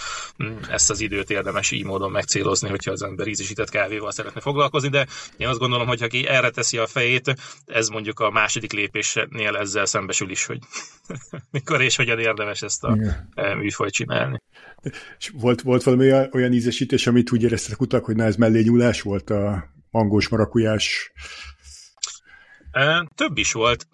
Mm, 0.44 0.56
ezt 0.70 0.90
az 0.90 1.00
időt 1.00 1.30
érdemes 1.30 1.70
így 1.70 1.84
módon 1.84 2.10
megcélozni, 2.10 2.68
hogyha 2.68 2.90
az 2.90 3.02
ember 3.02 3.26
ízesített 3.26 3.70
kávéval 3.70 4.10
szeretne 4.10 4.40
foglalkozni, 4.40 4.88
de 4.88 5.06
én 5.36 5.48
azt 5.48 5.58
gondolom, 5.58 5.86
hogy 5.86 6.02
aki 6.02 6.26
erre 6.26 6.50
teszi 6.50 6.78
a 6.78 6.86
fejét, 6.86 7.34
ez 7.66 7.88
mondjuk 7.88 8.20
a 8.20 8.30
második 8.30 8.72
lépésnél 8.72 9.56
ezzel 9.56 9.86
szembesül 9.86 10.30
is, 10.30 10.46
hogy 10.46 10.58
mikor 11.50 11.82
és 11.82 11.96
hogyan 11.96 12.18
érdemes 12.18 12.62
ezt 12.62 12.84
a 12.84 12.96
műfajt 13.34 13.75
csinálni. 13.90 14.42
És 15.18 15.28
volt, 15.28 15.62
volt 15.62 15.82
valami 15.82 16.12
olyan 16.32 16.52
ízesítés, 16.52 17.06
amit 17.06 17.32
úgy 17.32 17.42
éreztetek 17.42 17.80
utak, 17.80 18.04
hogy 18.04 18.16
na 18.16 18.24
ez 18.24 18.36
mellé 18.36 18.62
nyúlás 18.62 19.02
volt 19.02 19.30
a 19.30 19.70
mangós 19.90 20.28
marakujás? 20.28 21.12
Több 23.14 23.38
is 23.38 23.52
volt, 23.52 23.88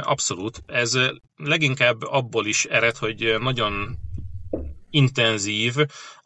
abszolút. 0.00 0.62
Ez 0.66 0.98
leginkább 1.36 2.02
abból 2.02 2.46
is 2.46 2.64
ered, 2.64 2.96
hogy 2.96 3.34
nagyon 3.38 3.98
intenzív 4.90 5.74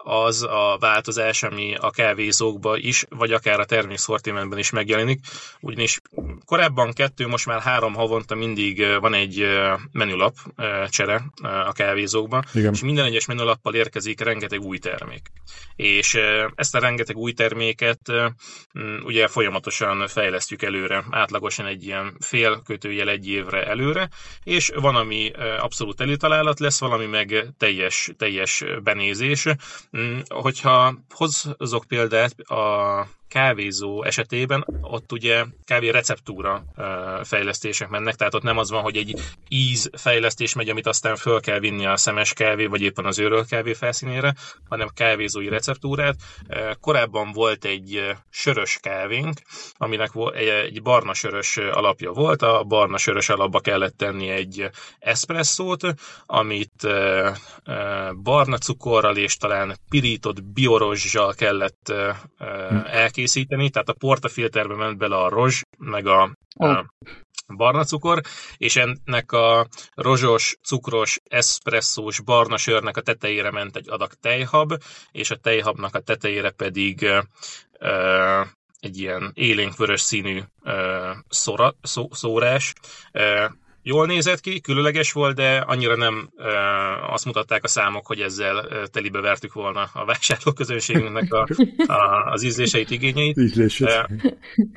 az 0.05 0.43
a 0.43 0.77
változás, 0.81 1.43
ami 1.43 1.75
a 1.81 1.91
kávézókban 1.91 2.79
is, 2.81 3.05
vagy 3.09 3.33
akár 3.33 3.61
a 3.61 3.65
termékszortimentben 3.65 4.59
is 4.59 4.71
megjelenik. 4.71 5.21
Ugyanis 5.61 6.01
korábban 6.45 6.93
kettő, 6.93 7.27
most 7.27 7.47
már 7.47 7.61
három 7.61 7.95
havonta 7.95 8.35
mindig 8.35 8.87
van 9.01 9.15
egy 9.15 9.47
menülap 9.93 10.35
csere 10.89 11.25
a 11.43 11.73
kávézókban, 11.73 12.45
Igen. 12.55 12.73
és 12.73 12.83
minden 12.83 13.05
egyes 13.05 13.27
menülappal 13.27 13.75
érkezik 13.75 14.21
rengeteg 14.21 14.61
új 14.61 14.79
termék. 14.79 15.31
És 15.77 16.19
ezt 16.55 16.75
a 16.75 16.79
rengeteg 16.79 17.17
új 17.17 17.33
terméket 17.33 18.01
ugye 19.03 19.29
folyamatosan 19.29 20.09
fejlesztjük 20.09 20.63
előre, 20.63 21.05
átlagosan 21.11 21.67
egy 21.67 21.85
ilyen 21.85 22.17
fél 22.21 22.63
kötőjel 22.65 23.09
egy 23.09 23.29
évre 23.29 23.67
előre, 23.67 24.09
és 24.45 24.73
van, 24.75 24.97
ami 24.97 25.33
abszolút 25.59 26.01
előtalálat 26.01 26.61
lesz, 26.61 26.81
valami 26.81 27.07
meg 27.07 27.47
teljes, 27.59 28.11
teljes 28.19 28.65
benézés, 28.83 29.47
hogyha 30.29 30.95
hozok 31.11 31.85
példát 31.89 32.41
a 32.41 33.07
kávézó 33.29 34.05
esetében 34.05 34.67
ott 34.81 35.13
ugye 35.13 35.45
kávé 35.65 35.89
receptúra 35.89 36.65
fejlesztések 37.23 37.89
mennek, 37.89 38.15
tehát 38.15 38.35
ott 38.35 38.43
nem 38.43 38.59
az 38.59 38.71
van, 38.71 38.83
hogy 38.83 38.97
egy 38.97 39.21
íz 39.49 39.91
fejlesztés 39.93 40.55
megy, 40.55 40.69
amit 40.69 40.87
aztán 40.87 41.17
föl 41.17 41.41
kell 41.41 41.59
vinni 41.59 41.87
a 41.87 41.97
szemes 41.97 42.33
kávé, 42.33 42.67
vagy 42.67 42.83
éppen 42.83 43.05
az 43.05 43.19
őröl 43.19 43.47
kávé 43.47 43.73
felszínére, 43.73 44.35
hanem 44.69 44.89
kávézói 44.95 45.49
receptúrát. 45.49 46.17
Korábban 46.81 47.33
volt 47.33 47.65
egy 47.65 48.17
sörös 48.31 48.79
kávénk, 48.83 49.41
aminek 49.77 50.11
egy 50.35 50.83
barna 50.83 51.15
sörös 51.15 51.57
alapja 51.57 52.13
volt, 52.13 52.43
a 52.43 52.65
barna 52.65 52.97
sörös 52.97 53.29
alapba 53.29 53.61
kellett 53.61 53.97
tenni 53.97 54.29
egy 54.29 54.71
eszpresszót, 54.99 55.83
amit 56.27 56.87
barna 58.23 58.59
cukorral 58.59 59.17
és 59.17 59.37
talán 59.37 59.77
pirított 59.89 60.45
biorozsal 60.45 61.35
kellett 61.35 61.93
elkészíteni, 62.85 63.17
készíteni, 63.19 63.71
tehát 63.71 63.89
a 63.89 63.93
portafilterbe 63.99 64.75
ment 64.75 64.99
bele 64.99 65.17
a 65.17 65.29
rozs, 65.29 65.63
meg 65.79 66.07
a, 66.07 66.37
oh. 66.57 66.79
a 67.47 67.55
barna 67.57 67.85
cukor, 67.85 68.21
és 68.57 68.77
ennek 68.77 69.33
a 69.33 69.67
rozsos, 69.95 70.57
cukros, 70.63 71.21
eszpresszós 71.25 72.21
barna 72.21 72.57
sörnek 72.57 72.97
a 72.97 73.01
tetejére 73.01 73.51
ment 73.51 73.77
egy 73.77 73.89
adag 73.91 74.13
tejhab, 74.13 74.83
és 75.11 75.31
a 75.31 75.37
tejhabnak 75.37 75.95
a 75.95 76.01
tetejére 76.01 76.51
pedig 76.51 77.03
ö, 77.79 78.43
egy 78.81 78.99
ilyen 78.99 79.33
élénkvörös 79.35 80.01
színű 80.01 80.43
ö, 80.63 81.11
szóra, 81.29 81.75
szó, 81.83 82.09
szórás, 82.11 82.73
ö, 83.13 83.45
jól 83.83 84.07
nézett 84.07 84.41
ki, 84.41 84.61
különleges 84.61 85.13
volt, 85.13 85.35
de 85.35 85.57
annyira 85.57 85.97
nem 85.97 86.31
e, 86.37 86.49
azt 87.13 87.25
mutatták 87.25 87.65
a 87.65 87.69
számok, 87.69 88.07
hogy 88.07 88.21
ezzel 88.21 88.69
telibe 88.93 89.21
vertük 89.21 89.53
volna 89.53 89.89
a 89.93 90.05
vásárlóközönségünknek 90.05 91.33
a, 91.33 91.47
a, 91.87 92.31
az 92.31 92.43
ízléseit, 92.43 92.91
igényeit. 92.91 93.39
E, 93.81 94.09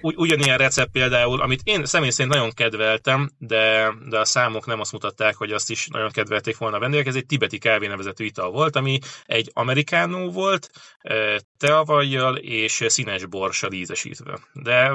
ugy, 0.01 0.15
ugyanilyen 0.17 0.57
recept 0.57 0.91
például, 0.91 1.41
amit 1.41 1.61
én 1.63 1.85
személy 1.85 2.09
szerint 2.09 2.33
nagyon 2.35 2.51
kedveltem, 2.51 3.31
de, 3.37 3.93
de 4.09 4.19
a 4.19 4.25
számok 4.25 4.65
nem 4.65 4.79
azt 4.79 4.91
mutatták, 4.91 5.35
hogy 5.35 5.51
azt 5.51 5.69
is 5.69 5.87
nagyon 5.87 6.11
kedvelték 6.11 6.57
volna 6.57 6.75
a 6.75 6.79
vendégek. 6.79 7.07
Ez 7.07 7.15
egy 7.15 7.25
tibeti 7.25 7.57
kávénevezetű 7.57 8.25
ital 8.25 8.51
volt, 8.51 8.75
ami 8.75 8.99
egy 9.25 9.49
amerikánó 9.53 10.29
volt, 10.29 10.69
e, 11.01 11.41
teavajjal 11.57 12.35
és 12.35 12.83
színes 12.87 13.25
borssal 13.25 13.71
ízesítve. 13.71 14.39
De 14.53 14.91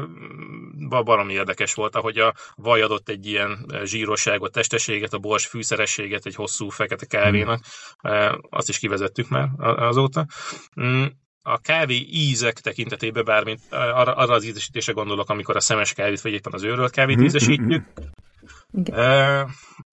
baromi 0.88 1.32
érdekes 1.32 1.74
volt, 1.74 1.96
ahogy 1.96 2.18
a 2.18 2.34
vaj 2.56 2.82
adott 2.82 3.08
egy 3.08 3.26
ilyen 3.26 3.66
zsír 3.84 4.05
zsírosságot, 4.06 4.52
testességet, 4.52 5.12
a 5.12 5.18
bors 5.18 5.46
fűszerességet 5.46 6.26
egy 6.26 6.34
hosszú 6.34 6.68
fekete 6.68 7.06
kávénak. 7.06 7.64
Hmm. 7.98 8.40
Azt 8.50 8.68
is 8.68 8.78
kivezettük 8.78 9.28
már 9.28 9.48
azóta. 9.58 10.26
Mm, 10.80 11.04
a 11.42 11.58
kávé 11.58 12.06
ízek 12.10 12.60
tekintetében, 12.60 13.24
bármint 13.24 13.60
arra, 13.70 14.14
arra 14.14 14.34
az 14.34 14.44
ízesítése 14.44 14.92
gondolok, 14.92 15.30
amikor 15.30 15.56
a 15.56 15.60
szemes 15.60 15.92
kávét, 15.92 16.20
vagy 16.20 16.32
éppen 16.32 16.52
az 16.52 16.62
őrölt 16.62 16.90
kávét 16.90 17.16
hmm. 17.16 17.24
ízesítjük. 17.24 17.84
Uh, 18.72 19.50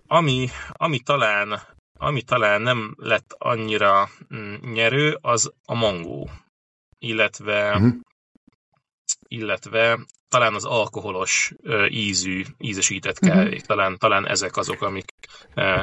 ami, 0.07 0.47
ami 0.71 0.99
talán 0.99 1.61
ami 1.99 2.21
talán 2.21 2.61
nem 2.61 2.95
lett 2.97 3.35
annyira 3.37 4.09
mm, 4.35 4.53
nyerő, 4.73 5.17
az 5.21 5.51
a 5.65 5.73
mangó. 5.73 6.29
Illetve, 6.99 7.81
illetve 9.27 9.99
talán 10.33 10.53
az 10.53 10.65
alkoholos 10.65 11.53
ízű, 11.89 12.43
ízesített 12.59 13.19
mhm. 13.19 13.31
kávék, 13.31 13.51
uh-huh. 13.51 13.65
talán, 13.65 13.97
talán 13.97 14.27
ezek 14.27 14.57
azok, 14.57 14.81
amik, 14.81 15.05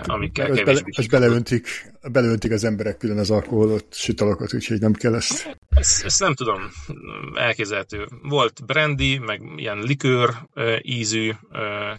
amikkel 0.03 0.47
kevésbé... 0.47 0.65
Bele, 0.65 0.81
ezt 0.87 1.11
beleöntik, 1.11 1.93
beleöntik 2.13 2.53
az 2.53 2.65
emberek 2.65 2.97
külön 2.97 3.19
az 3.19 3.31
alkoholot, 3.31 3.95
sütalokat, 3.95 4.55
úgyhogy 4.55 4.81
nem 4.81 4.93
kell 4.93 5.15
ezt... 5.15 5.57
ezt... 5.69 6.05
Ezt 6.05 6.21
nem 6.21 6.35
tudom, 6.35 6.71
elképzelhető. 7.35 8.09
Volt 8.23 8.67
brandy, 8.67 9.19
meg 9.19 9.43
ilyen 9.57 9.79
likőr 9.79 10.35
ízű 10.83 11.33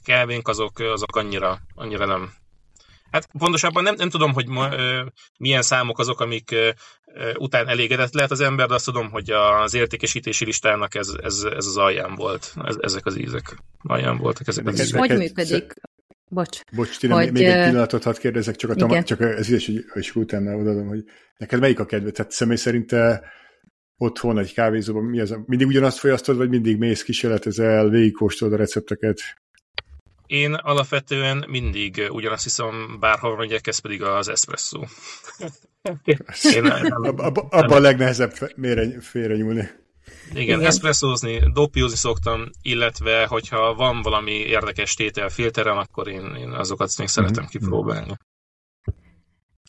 kávénk, 0.03 0.47
azok, 0.47 0.79
azok 0.79 1.15
annyira, 1.15 1.59
annyira 1.75 2.05
nem 2.05 2.31
Hát 3.11 3.27
pontosabban 3.37 3.83
nem, 3.83 3.95
nem 3.97 4.09
tudom, 4.09 4.33
hogy 4.33 4.47
ma, 4.47 4.73
ö, 4.73 5.05
milyen 5.39 5.61
számok 5.61 5.99
azok, 5.99 6.19
amik 6.19 6.51
ö, 6.51 6.69
után 7.37 7.67
elégedett 7.67 8.13
lehet 8.13 8.31
az 8.31 8.39
ember, 8.39 8.67
de 8.67 8.73
azt 8.73 8.85
tudom, 8.85 9.09
hogy 9.09 9.29
az 9.29 9.73
értékesítési 9.73 10.45
listának 10.45 10.95
ez, 10.95 11.13
ez, 11.21 11.43
ez 11.43 11.65
az 11.65 11.77
alján 11.77 12.15
volt, 12.15 12.53
ez, 12.63 12.75
ezek 12.79 13.05
az 13.05 13.17
ízek. 13.17 13.55
Alján 13.83 14.17
voltak 14.17 14.47
ezek 14.47 14.67
az 14.67 14.81
ízek. 14.81 14.99
Hogy 14.99 15.17
működik? 15.17 15.73
Bocs. 16.29 16.59
Bocs, 16.71 16.99
tényleg, 16.99 17.23
hogy, 17.23 17.31
még 17.31 17.43
egy 17.43 17.63
pillanatot 17.63 18.03
hadd 18.03 18.19
kérdezek, 18.19 18.55
csak, 18.55 18.69
a 18.69 18.75
tam- 18.75 19.03
csak 19.03 19.21
ez 19.21 19.49
is, 19.49 19.65
hogy, 19.65 19.85
és 19.93 20.15
utána 20.15 20.55
odaadom, 20.55 20.87
hogy 20.87 21.03
neked 21.37 21.59
melyik 21.59 21.79
a 21.79 21.85
kedved? 21.85 22.13
Tehát 22.13 22.31
személy 22.31 22.55
szerint 22.55 22.87
te 22.87 23.23
otthon 23.97 24.37
egy 24.37 24.53
kávézóban 24.53 25.03
mi 25.03 25.19
az? 25.19 25.35
Mindig 25.45 25.67
ugyanazt 25.67 25.97
folyasztod, 25.97 26.37
vagy 26.37 26.49
mindig 26.49 26.77
mész, 26.77 27.03
kísérletezel, 27.03 27.89
végigkóstolod 27.89 28.53
a 28.53 28.57
recepteket? 28.57 29.21
Én 30.31 30.53
alapvetően 30.53 31.45
mindig 31.47 32.07
ugyanazt 32.09 32.43
hiszem, 32.43 32.97
bárhol 32.99 33.37
megyek, 33.37 33.67
ez 33.67 33.79
pedig 33.79 34.03
az 34.03 34.27
espresso. 34.27 34.81
Én 36.55 36.61
nem, 36.61 37.03
abba, 37.03 37.41
abba 37.49 37.75
a 37.75 37.79
legnehezebb 37.79 38.31
félre 39.01 39.35
nyúlni. 39.35 39.69
Igen, 40.29 40.43
Igen. 40.43 40.65
eszpresszózni, 40.65 41.51
doppiozni 41.53 41.97
szoktam, 41.97 42.49
illetve 42.61 43.25
hogyha 43.25 43.73
van 43.73 44.01
valami 44.01 44.31
érdekes 44.31 44.93
tétel 44.93 45.29
filterem, 45.29 45.77
akkor 45.77 46.07
én, 46.07 46.35
én 46.35 46.51
azokat 46.51 46.97
még 46.97 47.07
szeretem 47.07 47.43
mm-hmm. 47.43 47.51
kipróbálni. 47.51 48.13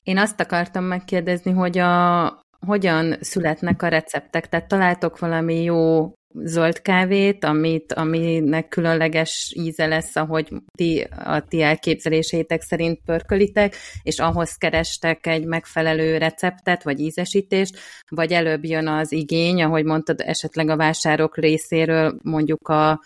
Én 0.02 0.18
azt 0.18 0.40
akartam 0.40 0.84
megkérdezni, 0.84 1.50
hogy 1.52 1.78
a, 1.78 2.40
hogyan 2.66 3.16
születnek 3.20 3.82
a 3.82 3.88
receptek? 3.88 4.48
Tehát 4.48 4.68
találtok 4.68 5.18
valami 5.18 5.62
jó 5.62 6.12
zöld 6.34 6.82
kávét, 6.82 7.44
amit, 7.44 7.92
aminek 7.92 8.68
különleges 8.68 9.52
íze 9.56 9.86
lesz, 9.86 10.16
ahogy 10.16 10.48
ti, 10.76 11.00
a 11.24 11.44
ti 11.48 11.62
elképzelésétek 11.62 12.62
szerint 12.62 13.00
pörkölitek, 13.04 13.76
és 14.02 14.18
ahhoz 14.18 14.54
kerestek 14.54 15.26
egy 15.26 15.44
megfelelő 15.44 16.18
receptet, 16.18 16.82
vagy 16.82 17.00
ízesítést, 17.00 17.78
vagy 18.08 18.32
előbb 18.32 18.64
jön 18.64 18.88
az 18.88 19.12
igény, 19.12 19.62
ahogy 19.62 19.84
mondtad, 19.84 20.20
esetleg 20.20 20.68
a 20.68 20.76
vásárok 20.76 21.36
részéről 21.36 22.18
mondjuk 22.22 22.68
a 22.68 23.00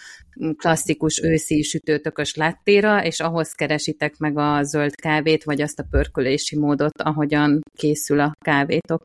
klasszikus 0.57 1.23
őszi 1.23 1.62
sütőtökös 1.62 2.35
láttéra, 2.35 3.05
és 3.05 3.21
ahhoz 3.21 3.53
keresitek 3.53 4.17
meg 4.17 4.39
a 4.39 4.62
zöld 4.62 4.95
kávét, 4.95 5.45
vagy 5.45 5.61
azt 5.61 5.79
a 5.79 5.87
pörkölési 5.91 6.59
módot, 6.59 7.03
ahogyan 7.03 7.61
készül 7.79 8.21
a 8.21 8.33
kávétok. 8.45 9.03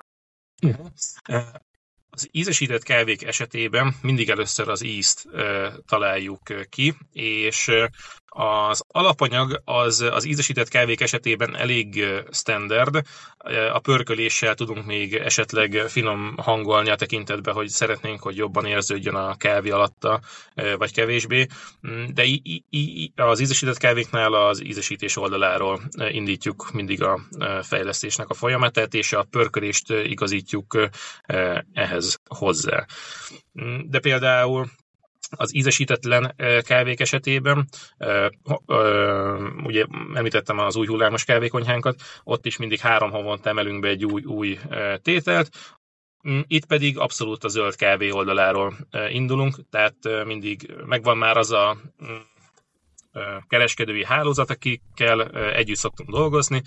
Uh-huh. 0.63 0.87
Az 2.13 2.27
ízesített 2.31 2.83
kávék 2.83 3.23
esetében 3.23 3.95
mindig 4.01 4.29
először 4.29 4.69
az 4.69 4.83
ízt 4.83 5.25
e, 5.33 5.71
találjuk 5.87 6.69
ki, 6.69 6.93
és 7.13 7.71
az 8.33 8.83
alapanyag 8.87 9.61
az, 9.65 10.01
az 10.01 10.25
ízesített 10.25 10.67
kávék 10.67 11.01
esetében 11.01 11.55
elég 11.55 12.05
standard, 12.31 13.01
a 13.73 13.79
pörköléssel 13.79 14.55
tudunk 14.55 14.85
még 14.85 15.13
esetleg 15.13 15.83
finom 15.87 16.35
hangolni 16.37 16.89
a 16.89 16.95
tekintetbe, 16.95 17.51
hogy 17.51 17.67
szeretnénk, 17.67 18.21
hogy 18.21 18.35
jobban 18.35 18.65
érződjön 18.65 19.15
a 19.15 19.35
kávé 19.35 19.69
alatta, 19.69 20.21
vagy 20.77 20.93
kevésbé, 20.93 21.47
de 22.13 22.23
az 23.15 23.39
ízesített 23.39 23.77
kávéknál 23.77 24.33
az 24.33 24.63
ízesítés 24.63 25.17
oldaláról 25.17 25.81
indítjuk 26.11 26.71
mindig 26.73 27.03
a 27.03 27.19
fejlesztésnek 27.61 28.29
a 28.29 28.33
folyamatát, 28.33 28.93
és 28.93 29.13
a 29.13 29.23
pörkölést 29.23 29.89
igazítjuk 29.89 30.87
ehhez 31.73 32.19
hozzá. 32.27 32.85
De 33.85 33.99
például 33.99 34.67
az 35.35 35.55
ízesítetlen 35.55 36.35
kávék 36.61 36.99
esetében, 36.99 37.67
ugye 39.63 39.85
említettem 40.13 40.59
az 40.59 40.75
új 40.75 40.87
hullámos 40.87 41.23
kávékonyhánkat, 41.23 42.01
ott 42.23 42.45
is 42.45 42.57
mindig 42.57 42.79
három 42.79 43.11
havonta 43.11 43.49
emelünk 43.49 43.79
be 43.79 43.87
egy 43.87 44.05
új, 44.05 44.23
új 44.23 44.59
tételt, 45.01 45.49
mm, 46.29 46.39
itt 46.47 46.65
pedig 46.65 46.97
abszolút 46.97 47.43
a 47.43 47.47
zöld 47.47 47.75
kávé 47.75 48.09
oldaláról 48.09 48.73
indulunk, 49.09 49.55
tehát 49.69 50.25
mindig 50.25 50.73
megvan 50.85 51.17
már 51.17 51.37
az 51.37 51.51
a 51.51 51.77
mm, 52.03 52.15
kereskedői 53.47 54.05
hálózat, 54.05 54.49
akikkel 54.49 55.21
együtt 55.53 55.77
szoktunk 55.77 56.09
dolgozni, 56.09 56.61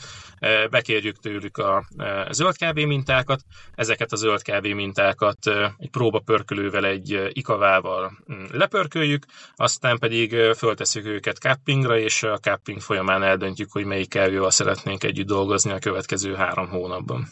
bekérjük 0.70 1.18
tőlük 1.18 1.56
a 1.56 1.84
zöld 2.30 2.56
kávé 2.56 2.84
mintákat, 2.84 3.40
ezeket 3.74 4.12
a 4.12 4.16
zöld 4.16 4.42
kávé 4.42 4.72
mintákat 4.72 5.38
egy 5.78 5.90
próbapörkölővel, 5.90 6.84
egy 6.84 7.28
ikavával 7.32 8.12
mm, 8.32 8.44
lepörköljük, 8.52 9.24
aztán 9.54 9.98
pedig 9.98 10.36
föltesszük 10.56 11.06
őket 11.06 11.36
cappingra, 11.36 11.98
és 11.98 12.22
a 12.22 12.38
capping 12.38 12.80
folyamán 12.80 13.22
eldöntjük, 13.22 13.72
hogy 13.72 13.84
melyik 13.84 14.08
kávéval 14.08 14.50
szeretnénk 14.50 15.04
együtt 15.04 15.26
dolgozni 15.26 15.70
a 15.70 15.78
következő 15.78 16.34
három 16.34 16.68
hónapban. 16.68 17.28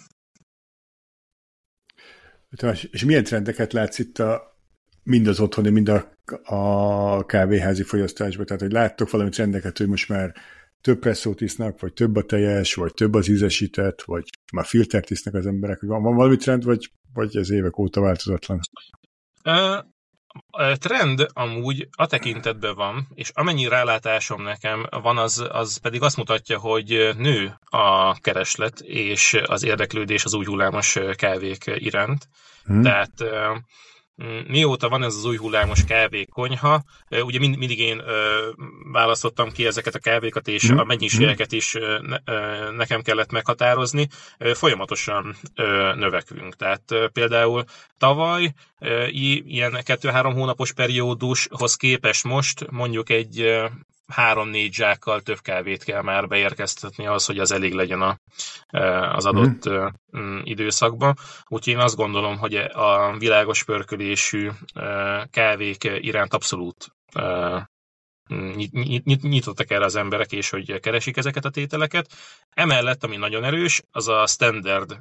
És 2.90 3.04
milyen 3.04 3.24
trendeket 3.24 3.72
látsz 3.72 3.98
itt 3.98 4.18
a, 4.18 4.51
mind 5.02 5.26
az 5.26 5.40
otthoni, 5.40 5.70
mind 5.70 5.88
a, 5.88 6.12
a 6.54 7.26
kávéházi 7.26 7.82
fogyasztásban. 7.82 8.46
Tehát, 8.46 8.62
hogy 8.62 8.72
láttok 8.72 9.10
valami 9.10 9.30
trendeket, 9.30 9.78
hogy 9.78 9.88
most 9.88 10.08
már 10.08 10.34
több 10.80 10.98
presszót 10.98 11.40
isznak, 11.40 11.80
vagy 11.80 11.92
több 11.92 12.16
a 12.16 12.22
teljes, 12.22 12.74
vagy 12.74 12.94
több 12.94 13.14
az 13.14 13.28
ízesített, 13.28 14.02
vagy 14.02 14.24
már 14.52 14.64
filtert 14.64 15.10
isznak 15.10 15.34
az 15.34 15.46
emberek, 15.46 15.80
van, 15.80 16.02
van 16.02 16.14
valami 16.14 16.36
trend, 16.36 16.64
vagy, 16.64 16.90
vagy 17.12 17.36
ez 17.36 17.50
évek 17.50 17.78
óta 17.78 18.00
változatlan? 18.00 18.60
A 20.50 20.76
trend 20.76 21.26
amúgy 21.32 21.88
a 21.90 22.06
tekintetben 22.06 22.74
van, 22.74 23.08
és 23.14 23.30
amennyi 23.34 23.68
rálátásom 23.68 24.42
nekem 24.42 24.86
van, 24.90 25.18
az, 25.18 25.46
az 25.50 25.76
pedig 25.76 26.02
azt 26.02 26.16
mutatja, 26.16 26.58
hogy 26.58 27.10
nő 27.16 27.58
a 27.64 28.14
kereslet 28.20 28.80
és 28.80 29.40
az 29.46 29.64
érdeklődés 29.64 30.24
az 30.24 30.34
új 30.34 30.44
hullámos 30.44 30.98
kávék 31.16 31.64
iránt. 31.66 32.28
Hmm. 32.64 32.82
Tehát 32.82 33.12
mióta 34.46 34.88
van 34.88 35.02
ez 35.02 35.14
az 35.14 35.24
új 35.24 35.36
hullámos 35.36 35.84
kávékonyha, 35.84 36.82
ugye 37.10 37.38
mind, 37.38 37.56
mindig 37.56 37.78
én 37.78 38.02
választottam 38.92 39.52
ki 39.52 39.66
ezeket 39.66 39.94
a 39.94 39.98
kávékat, 39.98 40.48
és 40.48 40.72
mm. 40.72 40.76
a 40.76 40.84
mennyiségeket 40.84 41.52
is 41.52 41.72
ne, 42.00 42.16
ö, 42.24 42.70
nekem 42.72 43.02
kellett 43.02 43.32
meghatározni, 43.32 44.08
folyamatosan 44.54 45.36
növekvünk. 45.96 46.56
Tehát 46.56 46.82
például 47.12 47.64
tavaly 47.98 48.52
ilyen 49.46 49.78
2-3 49.80 50.30
hónapos 50.34 50.72
periódushoz 50.72 51.74
képest 51.74 52.24
most 52.24 52.70
mondjuk 52.70 53.10
egy 53.10 53.62
három-négy 54.12 54.74
zsákkal 54.74 55.20
több 55.20 55.40
kávét 55.40 55.84
kell 55.84 56.02
már 56.02 56.28
beérkeztetni 56.28 57.06
az, 57.06 57.26
hogy 57.26 57.38
az 57.38 57.52
elég 57.52 57.72
legyen 57.72 58.02
a, 58.02 58.18
e, 58.66 59.10
az 59.10 59.26
adott 59.26 59.70
mm. 60.18 60.38
időszakban. 60.42 61.16
Úgyhogy 61.48 61.72
én 61.72 61.78
azt 61.78 61.96
gondolom, 61.96 62.38
hogy 62.38 62.54
a 62.54 63.16
világos 63.18 63.64
pörkölésű 63.64 64.50
e, 64.74 65.26
kávék 65.30 65.84
iránt 65.84 66.34
abszolút 66.34 66.86
e, 67.12 67.70
nyitottak 69.22 69.70
erre 69.70 69.84
az 69.84 69.96
emberek, 69.96 70.32
és 70.32 70.50
hogy 70.50 70.80
keresik 70.80 71.16
ezeket 71.16 71.44
a 71.44 71.50
tételeket. 71.50 72.12
Emellett, 72.50 73.04
ami 73.04 73.16
nagyon 73.16 73.44
erős, 73.44 73.82
az 73.90 74.08
a 74.08 74.26
standard 74.26 74.98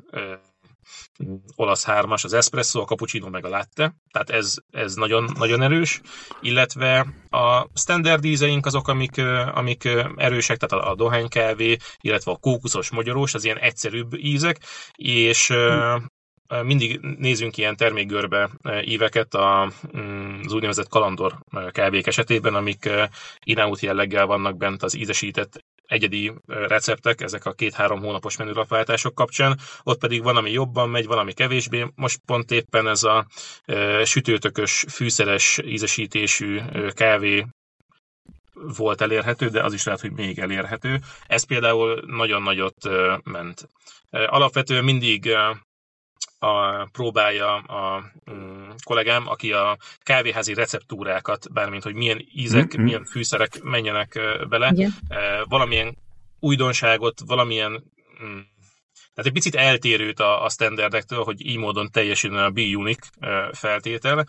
olasz 1.55 1.85
hármas, 1.85 2.23
az 2.23 2.33
espresso, 2.33 2.81
a 2.81 2.85
cappuccino 2.85 3.29
meg 3.29 3.45
a 3.45 3.49
latte, 3.49 3.95
tehát 4.11 4.29
ez, 4.29 4.55
ez 4.69 4.95
nagyon, 4.95 5.29
nagyon 5.37 5.61
erős, 5.61 6.01
illetve 6.41 7.07
a 7.29 7.67
standard 7.73 8.23
ízeink 8.23 8.65
azok, 8.65 8.87
amik, 8.87 9.17
amik 9.53 9.83
erősek, 10.15 10.57
tehát 10.57 10.85
a, 10.85 10.91
a 10.91 10.95
dohánykávé, 10.95 11.77
illetve 12.01 12.31
a 12.31 12.37
kókuszos, 12.37 12.89
magyarós, 12.89 13.33
az 13.33 13.43
ilyen 13.43 13.57
egyszerűbb 13.57 14.13
ízek, 14.13 14.57
és 14.95 15.53
mindig 16.63 16.99
nézünk 16.99 17.57
ilyen 17.57 17.75
termékgörbe 17.75 18.49
íveket 18.81 19.37
mm, 19.97 20.39
az 20.43 20.53
úgynevezett 20.53 20.87
kalandor 20.87 21.37
kávék 21.71 22.07
esetében, 22.07 22.55
amik 22.55 22.89
ináút 23.39 23.79
jelleggel 23.79 24.25
vannak 24.25 24.57
bent 24.57 24.83
az 24.83 24.95
ízesített 24.95 25.63
egyedi 25.91 26.33
receptek, 26.47 27.21
ezek 27.21 27.45
a 27.45 27.51
két-három 27.53 27.99
hónapos 27.99 28.37
menülapváltások 28.37 29.15
kapcsán, 29.15 29.59
ott 29.83 29.99
pedig 29.99 30.23
van, 30.23 30.37
ami 30.37 30.51
jobban 30.51 30.89
megy, 30.89 31.05
valami 31.05 31.33
kevésbé. 31.33 31.87
Most 31.95 32.19
pont 32.25 32.51
éppen 32.51 32.87
ez 32.87 33.03
a 33.03 33.25
sütőtökös, 34.03 34.85
fűszeres 34.89 35.59
ízesítésű 35.65 36.59
kávé 36.93 37.45
volt 38.53 39.01
elérhető, 39.01 39.47
de 39.49 39.63
az 39.63 39.73
is 39.73 39.83
lehet, 39.83 40.01
hogy 40.01 40.11
még 40.11 40.39
elérhető. 40.39 40.99
Ez 41.27 41.43
például 41.43 42.03
nagyon 42.05 42.41
nagyot 42.41 42.89
ment. 43.23 43.69
Alapvetően 44.09 44.83
mindig 44.83 45.37
a, 46.43 46.85
próbálja 46.91 47.55
a 47.55 48.03
mm, 48.31 48.69
kollégám, 48.83 49.27
aki 49.27 49.51
a 49.51 49.77
kávéházi 50.03 50.53
receptúrákat, 50.53 51.53
bármint, 51.53 51.83
hogy 51.83 51.95
milyen 51.95 52.25
ízek, 52.33 52.75
mm-hmm. 52.75 52.83
milyen 52.83 53.05
fűszerek 53.05 53.61
menjenek 53.63 54.19
bele, 54.49 54.71
Igen. 54.73 54.93
valamilyen 55.43 55.97
újdonságot, 56.39 57.21
valamilyen 57.25 57.71
mm, 58.23 58.39
Tehát 59.13 59.29
egy 59.29 59.31
picit 59.31 59.55
eltérőt 59.55 60.19
a, 60.19 60.43
a 60.43 60.49
standardektől, 60.49 61.23
hogy 61.23 61.45
így 61.45 61.57
módon 61.57 61.89
teljesül 61.91 62.37
a 62.37 62.49
B-Unique 62.49 63.09
feltétel, 63.51 64.25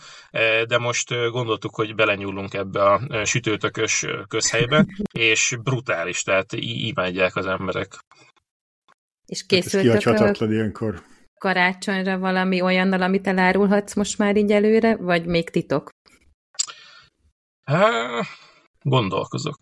de 0.67 0.79
most 0.79 1.09
gondoltuk, 1.31 1.75
hogy 1.75 1.95
belenyúlunk 1.95 2.55
ebbe 2.55 2.83
a 2.83 3.25
sütőtökös 3.25 4.07
közhelybe, 4.29 4.87
és 5.13 5.57
brutális, 5.63 6.23
tehát 6.23 6.53
imádják 6.53 7.37
az 7.37 7.47
emberek. 7.47 8.05
És 9.27 9.47
készültök 9.47 10.03
hát 10.03 10.41
ilyenkor. 10.41 11.03
Karácsonyra 11.43 12.19
valami 12.19 12.61
olyannal, 12.61 13.03
amit 13.03 13.27
elárulhatsz 13.27 13.95
most 13.95 14.19
már 14.19 14.37
így 14.37 14.53
előre, 14.53 14.97
vagy 14.97 15.27
még 15.27 15.51
titok? 15.51 15.91
Há, 17.65 18.21
gondolkozok. 18.83 19.59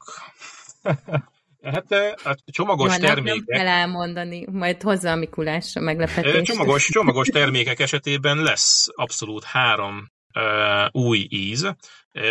Hát 1.62 1.91
a 2.24 2.37
csomagos 2.45 2.93
Jó, 2.93 2.99
termékek... 2.99 3.45
Nem 3.47 3.59
kell 3.59 3.68
elmondani, 3.68 4.47
majd 4.51 4.83
hozzá 4.83 5.12
a 5.12 5.16
Mikulás 5.16 5.76
a 5.76 5.81
meglepetést. 5.81 6.45
Csomagos, 6.45 6.89
csomagos 6.89 7.28
termékek 7.28 7.81
esetében 7.81 8.43
lesz 8.43 8.89
abszolút 8.95 9.45
három 9.45 10.11
uh, 10.35 11.03
új 11.05 11.26
íz, 11.28 11.74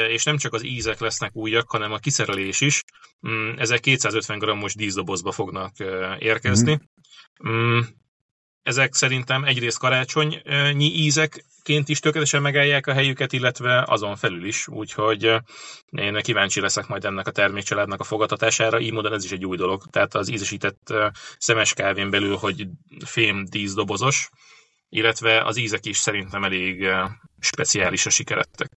és 0.10 0.24
nem 0.24 0.38
csak 0.38 0.54
az 0.54 0.66
ízek 0.66 1.00
lesznek 1.00 1.36
újak, 1.36 1.70
hanem 1.70 1.92
a 1.92 1.98
kiszerelés 1.98 2.62
is. 2.62 2.84
Um, 3.20 3.54
ezek 3.58 3.80
250 3.80 4.40
g-os 4.40 4.76
díszdobozba 4.76 5.32
fognak 5.32 5.72
uh, 5.80 6.16
érkezni. 6.20 6.80
Mm. 7.48 7.50
Um, 7.50 7.99
ezek 8.64 8.94
szerintem 8.94 9.44
egyrészt 9.44 9.80
karácsonyi 9.80 10.94
ízekként 10.94 11.90
is 11.90 12.00
tökéletesen 12.00 12.42
megállják 12.42 12.88
a 12.88 12.94
helyüket, 12.94 13.34
illetve 13.34 13.84
azon 13.88 14.16
felül 14.16 14.46
is, 14.46 14.68
úgyhogy 14.68 15.36
én 15.90 16.22
kíváncsi 16.22 16.60
leszek 16.60 16.88
majd 16.88 17.06
ennek 17.06 17.28
a 17.28 17.32
termékcsaládnak 17.32 18.00
a 18.00 18.04
fogadtatására, 18.04 18.80
így 18.80 18.94
módon 18.94 19.14
ez 19.14 19.24
is 19.24 19.32
egy 19.32 19.46
új 19.46 19.58
dolog. 19.58 19.84
Tehát 19.90 20.16
az 20.16 20.30
ízesített 20.30 20.94
szemes 21.38 21.74
kávén 21.74 22.10
belül, 22.10 22.36
hogy 22.36 22.68
fém 23.06 23.46
díszdobozos, 23.46 24.30
illetve 24.90 25.42
az 25.44 25.58
ízek 25.58 25.86
is 25.86 25.98
szerintem 25.98 26.44
elég 26.44 26.88
speciálisra 27.40 28.10
sikerettek. 28.10 28.72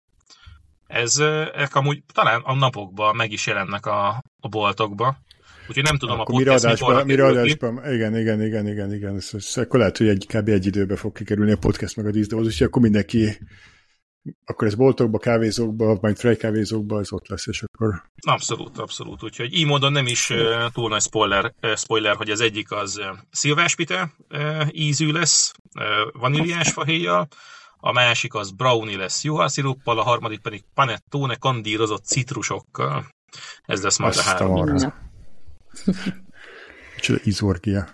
Ez 0.88 1.23
amúgy 1.71 2.03
talán 2.13 2.41
a 2.41 2.53
napokban 2.53 3.15
meg 3.15 3.32
is 3.32 3.47
jelennek 3.47 3.86
a, 3.86 4.23
a 4.39 4.47
boltokba, 4.47 5.17
Úgyhogy 5.72 5.89
nem 5.89 5.97
tudom 5.97 6.19
akkor 6.19 6.34
a 6.34 6.38
podcast 6.38 6.63
adásban, 6.63 7.05
mire 7.05 7.26
adásban, 7.26 7.93
igen, 7.93 8.17
igen, 8.17 8.41
igen, 8.41 8.67
igen, 8.67 8.93
igen, 8.93 9.15
ez, 9.15 9.57
akkor 9.57 9.80
lehet, 9.80 9.97
hogy 9.97 10.07
egy, 10.07 10.26
kb. 10.28 10.47
egy 10.47 10.65
időben 10.65 10.97
fog 10.97 11.13
kikerülni 11.13 11.51
a 11.51 11.57
podcast 11.57 11.95
meg 11.95 12.05
a 12.05 12.11
díszdoboz, 12.11 12.45
úgyhogy 12.45 12.67
akkor 12.67 12.82
mindenki 12.82 13.38
akkor 14.45 14.67
ez 14.67 14.76
boltokba, 14.76 15.17
kávézókba, 15.17 15.97
majd 16.01 16.17
frej 16.17 16.36
kávézókba, 16.36 16.99
ez 16.99 17.11
ott 17.11 17.28
lesz, 17.28 17.47
és 17.47 17.63
akkor... 17.63 18.03
Abszolút, 18.28 18.78
abszolút. 18.78 19.24
Úgyhogy 19.24 19.53
így 19.53 19.65
módon 19.65 19.91
nem 19.91 20.07
is 20.07 20.30
uh, 20.30 20.72
túl 20.74 20.89
nagy 20.89 21.01
spoiler, 21.01 21.53
uh, 21.61 21.76
spoiler, 21.76 22.15
hogy 22.15 22.30
az 22.30 22.41
egyik 22.41 22.72
az 22.72 22.97
uh, 22.97 23.05
szilváspite 23.30 24.13
uh, 24.30 24.67
ízű 24.72 25.11
lesz, 25.11 25.51
uh, 25.80 26.22
vaníliás 26.22 26.72
fahéjjal, 26.72 27.28
a 27.78 27.91
másik 27.91 28.34
az 28.34 28.51
brownie 28.51 28.97
lesz 28.97 29.24
juhársziruppal, 29.24 29.99
a 29.99 30.03
harmadik 30.03 30.39
pedig 30.39 30.63
panettone 30.74 31.36
kandírozott 31.36 32.05
citrusokkal. 32.05 33.05
Ez 33.61 33.84
lesz 33.84 33.97
majd 33.97 34.15
Azt 34.15 34.28
a 34.28 34.30
három. 34.30 35.09
Micsoda 36.95 37.19
izorgia. 37.24 37.88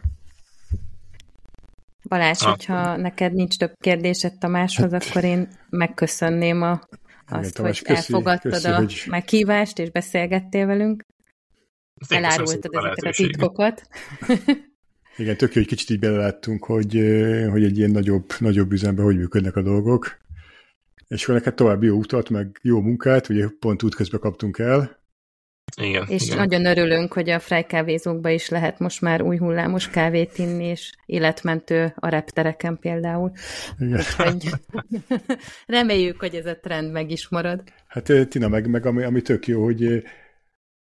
Balázs, 2.04 2.42
ah. 2.42 2.50
hogyha 2.50 2.98
neked 2.98 3.34
nincs 3.34 3.58
több 3.58 3.74
kérdésed 3.80 4.38
Tamáshoz, 4.38 4.92
hát, 4.92 5.04
akkor 5.04 5.24
én 5.24 5.48
megköszönném 5.70 6.62
a, 6.62 6.72
azt, 6.72 7.40
igen, 7.40 7.52
Tamás, 7.52 7.80
hogy 7.80 7.88
köszi, 7.88 8.00
elfogadtad 8.00 8.52
köszi, 8.52 8.68
a 8.68 8.76
hogy... 8.76 9.04
meghívást, 9.08 9.80
és 9.80 9.92
beszélgettél 9.92 10.66
velünk. 10.66 11.06
Elárultad 12.08 12.76
ezeket 12.76 13.04
a 13.04 13.10
titkokat. 13.10 13.88
Igen, 15.18 15.38
tök 15.38 15.54
jó, 15.54 15.62
hogy 15.62 15.70
kicsit 15.70 15.90
így 15.90 16.00
beleláttunk, 16.00 16.66
hogy, 16.66 16.92
hogy 17.50 17.64
egy 17.64 17.78
ilyen 17.78 17.92
nagyobb, 17.92 18.34
nagyobb 18.40 18.72
üzemben 18.72 19.06
hogy 19.06 19.18
működnek 19.18 19.56
a 19.56 19.62
dolgok. 19.62 20.18
És 21.08 21.24
akkor 21.24 21.36
neked 21.36 21.54
további 21.54 21.86
jó 21.86 21.98
utat, 21.98 22.30
meg 22.30 22.60
jó 22.62 22.82
munkát, 22.82 23.30
ugye 23.30 23.48
pont 23.60 23.84
útközben 23.84 24.20
kaptunk 24.20 24.58
el, 24.58 25.00
igen, 25.76 26.06
és 26.08 26.26
igen. 26.26 26.38
nagyon 26.38 26.66
örülünk, 26.66 27.14
hogy 27.14 27.30
a 27.30 27.40
frejkávézókba 27.40 28.30
is 28.30 28.50
lehet 28.50 28.80
most 28.80 29.02
már 29.02 29.22
új 29.22 29.38
hullámos 29.38 29.90
kávét 29.90 30.38
inni, 30.38 30.66
és 30.66 30.92
életmentő 31.06 31.94
a 31.96 32.08
reptereken 32.08 32.78
például. 32.80 33.32
Igen. 33.80 33.98
Úgyhogy 33.98 34.50
reméljük, 35.66 36.20
hogy 36.20 36.36
ez 36.36 36.46
a 36.46 36.60
trend 36.60 36.92
meg 36.92 37.12
is 37.12 37.30
marad. 37.30 37.64
Hát 37.88 38.10
eh, 38.10 38.26
Tina, 38.26 38.48
meg, 38.48 38.70
meg 38.70 38.86
ami, 38.86 39.04
ami 39.04 39.22
tök 39.22 39.48
jó, 39.48 39.64
hogy 39.64 39.86
eh, 39.86 40.02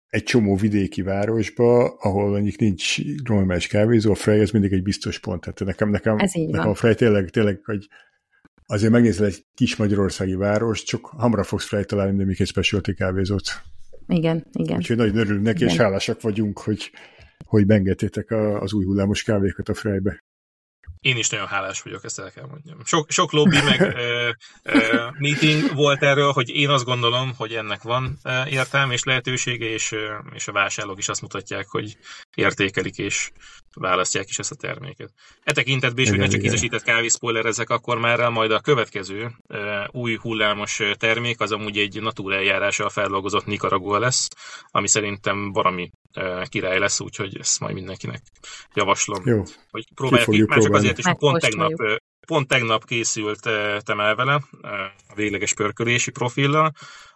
egy 0.07 0.23
csomó 0.23 0.55
vidéki 0.55 1.01
városba, 1.01 1.95
ahol 1.95 2.29
mondjuk 2.29 2.59
nincs 2.59 2.97
normális 3.23 3.67
kávézó, 3.67 4.11
a 4.11 4.15
Frej 4.15 4.41
az 4.41 4.51
mindig 4.51 4.73
egy 4.73 4.83
biztos 4.83 5.19
pont. 5.19 5.41
Tehát 5.41 5.59
nekem, 5.59 5.89
nekem, 5.89 6.17
Ez 6.17 6.35
így 6.35 6.47
nekem 6.47 6.63
van. 6.63 6.71
a 6.71 6.75
Frej 6.75 6.95
tényleg, 6.95 7.29
tényleg, 7.29 7.59
hogy 7.63 7.87
azért 8.65 8.91
megnézel 8.91 9.25
egy 9.25 9.45
kis 9.53 9.75
magyarországi 9.75 10.35
város, 10.35 10.83
csak 10.83 11.05
hamra 11.05 11.43
fogsz 11.43 11.65
Frej 11.65 11.83
találni, 11.83 12.17
de 12.17 12.25
még 12.25 12.41
egy 12.41 12.47
specialty 12.47 12.93
kávézót 12.93 13.61
igen, 14.07 14.45
igen. 14.51 14.77
Úgyhogy 14.77 14.97
nagyon 14.97 15.17
örülünk 15.17 15.43
neki, 15.43 15.57
igen. 15.57 15.69
és 15.69 15.79
hálásak 15.79 16.21
vagyunk, 16.21 16.59
hogy, 16.59 16.91
hogy 17.45 17.65
beengedtétek 17.65 18.31
az 18.59 18.73
új 18.73 18.85
hullámos 18.85 19.23
kávékat 19.23 19.69
a 19.69 19.73
Frejbe. 19.73 20.23
Én 21.01 21.17
is 21.17 21.29
nagyon 21.29 21.47
hálás 21.47 21.81
vagyok, 21.81 22.03
ezt 22.03 22.19
el 22.19 22.31
kell 22.31 22.45
mondjam. 22.45 22.77
Sok, 22.85 23.11
sok 23.11 23.31
lobby 23.31 23.61
meg 23.61 23.81
ö, 23.95 24.29
ö, 24.63 25.07
meeting 25.17 25.73
volt 25.73 26.03
erről, 26.03 26.31
hogy 26.31 26.49
én 26.49 26.69
azt 26.69 26.85
gondolom, 26.85 27.33
hogy 27.37 27.53
ennek 27.53 27.81
van 27.81 28.19
értelme 28.49 28.93
és 28.93 29.03
lehetősége, 29.03 29.65
és, 29.65 29.95
és 30.33 30.47
a 30.47 30.51
vásárlók 30.51 30.97
is 30.97 31.09
azt 31.09 31.21
mutatják, 31.21 31.67
hogy 31.67 31.97
értékelik 32.35 32.97
és 32.97 33.31
választják 33.73 34.29
is 34.29 34.39
ezt 34.39 34.51
a 34.51 34.55
terméket. 34.55 35.11
E 35.43 35.51
tekintetben 35.51 36.03
is, 36.03 36.09
hogy 36.09 36.19
ne 36.19 36.27
csak 36.27 36.43
ízesített 36.43 36.83
kávé 36.83 37.07
ezek 37.43 37.69
akkor 37.69 37.97
már 37.97 38.29
majd 38.29 38.51
a 38.51 38.59
következő 38.59 39.31
ö, 39.47 39.83
új 39.91 40.15
hullámos 40.15 40.81
termék, 40.97 41.39
az 41.39 41.51
amúgy 41.51 41.77
egy 41.77 42.01
natura 42.01 42.35
eljárással 42.35 42.89
feldolgozott 42.89 43.45
Nicaragua 43.45 43.99
lesz, 43.99 44.27
ami 44.71 44.87
szerintem 44.87 45.51
valami 45.51 45.91
király 46.43 46.79
lesz, 46.79 46.99
úgyhogy 46.99 47.37
ezt 47.39 47.59
majd 47.59 47.73
mindenkinek 47.73 48.21
javaslom, 48.73 49.21
Jó. 49.25 49.43
hogy 49.69 49.87
próbálják 49.95 50.27
ki, 50.27 50.43
már 50.47 50.59
csak 50.59 50.73
azért 50.73 50.97
is, 50.97 51.05
hogy 51.05 51.17
pont 51.17 51.41
tegnap, 51.41 51.71
pont 52.27 52.47
tegnap 52.47 52.85
készültem 52.85 53.99
el 53.99 54.15
vele 54.15 54.33
a 55.07 55.13
végleges 55.15 55.53
pörkölési 55.53 56.11
profillal, 56.11 56.73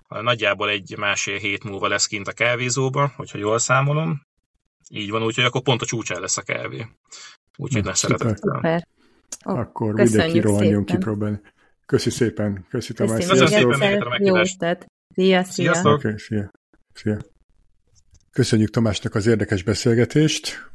nagyjából 0.08 0.70
egy 0.70 0.96
másfél 0.98 1.38
hét 1.38 1.64
múlva 1.64 1.88
lesz 1.88 2.06
kint 2.06 2.28
a 2.28 2.32
kávézóba, 2.32 3.14
hogyha 3.16 3.38
jól 3.38 3.60
számolom. 3.60 4.22
Így 4.90 5.10
van, 5.10 5.24
úgyhogy 5.24 5.44
akkor 5.44 5.62
pont 5.62 5.82
a 5.82 5.86
csúcsán 5.86 6.22
lesz 6.22 6.38
a 6.38 6.42
kávé. 6.42 6.88
Úgyhogy 7.58 7.84
ne 7.84 7.94
szeretettel. 7.94 8.88
Oh, 9.46 9.60
akkor 9.60 9.94
mindenki 9.94 10.40
rohanjon 10.40 10.86
kipróbálni. 10.86 11.40
Köszi 11.86 12.10
szépen. 12.10 12.66
Köszi 12.70 12.94
Tamás. 12.94 13.26
Köszönöm 13.26 13.48
szépen 13.48 13.92
még 13.92 14.02
a 14.02 14.10
meghívást. 14.10 14.58
Szia, 14.60 15.44
szia. 15.44 15.44
Sziasztok. 15.44 15.94
Okay, 15.94 16.18
szia. 16.18 16.52
Szia. 16.94 17.18
Köszönjük 18.34 18.70
Tamásnak 18.70 19.16
az 19.16 19.28
érdekes 19.28 19.64
beszélgetést. 19.64 20.70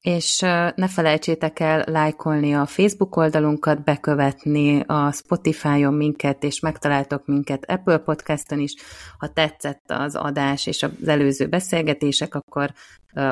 És 0.00 0.38
ne 0.74 0.88
felejtsétek 0.88 1.60
el 1.60 1.84
lájkolni 1.86 2.54
a 2.54 2.66
Facebook 2.66 3.16
oldalunkat, 3.16 3.84
bekövetni 3.84 4.80
a 4.86 5.12
Spotify-on 5.12 5.94
minket, 5.94 6.42
és 6.42 6.60
megtaláltok 6.60 7.26
minket 7.26 7.70
Apple 7.70 7.98
Podcaston 7.98 8.58
is. 8.58 8.74
Ha 9.18 9.28
tetszett 9.28 9.82
az 9.86 10.14
adás 10.14 10.66
és 10.66 10.82
az 10.82 11.08
előző 11.08 11.48
beszélgetések, 11.48 12.34
akkor 12.34 12.72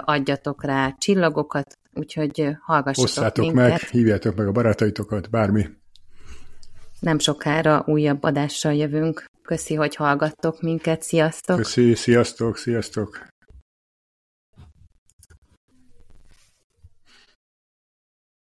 adjatok 0.00 0.64
rá 0.64 0.94
csillagokat, 0.98 1.78
úgyhogy 1.94 2.56
hallgassatok 2.60 3.08
Osszátok 3.08 3.44
minket. 3.44 3.68
meg, 3.70 3.80
hívjátok 3.80 4.36
meg 4.36 4.46
a 4.46 4.52
barátaitokat, 4.52 5.30
bármi. 5.30 5.68
Nem 7.00 7.18
sokára 7.18 7.82
újabb 7.86 8.22
adással 8.22 8.74
jövünk. 8.74 9.24
Köszi, 9.42 9.74
hogy 9.74 9.94
hallgattok 9.94 10.62
minket. 10.62 11.02
Sziasztok! 11.02 11.56
Köszi, 11.56 11.94
sziasztok, 11.94 12.56
sziasztok! 12.56 13.26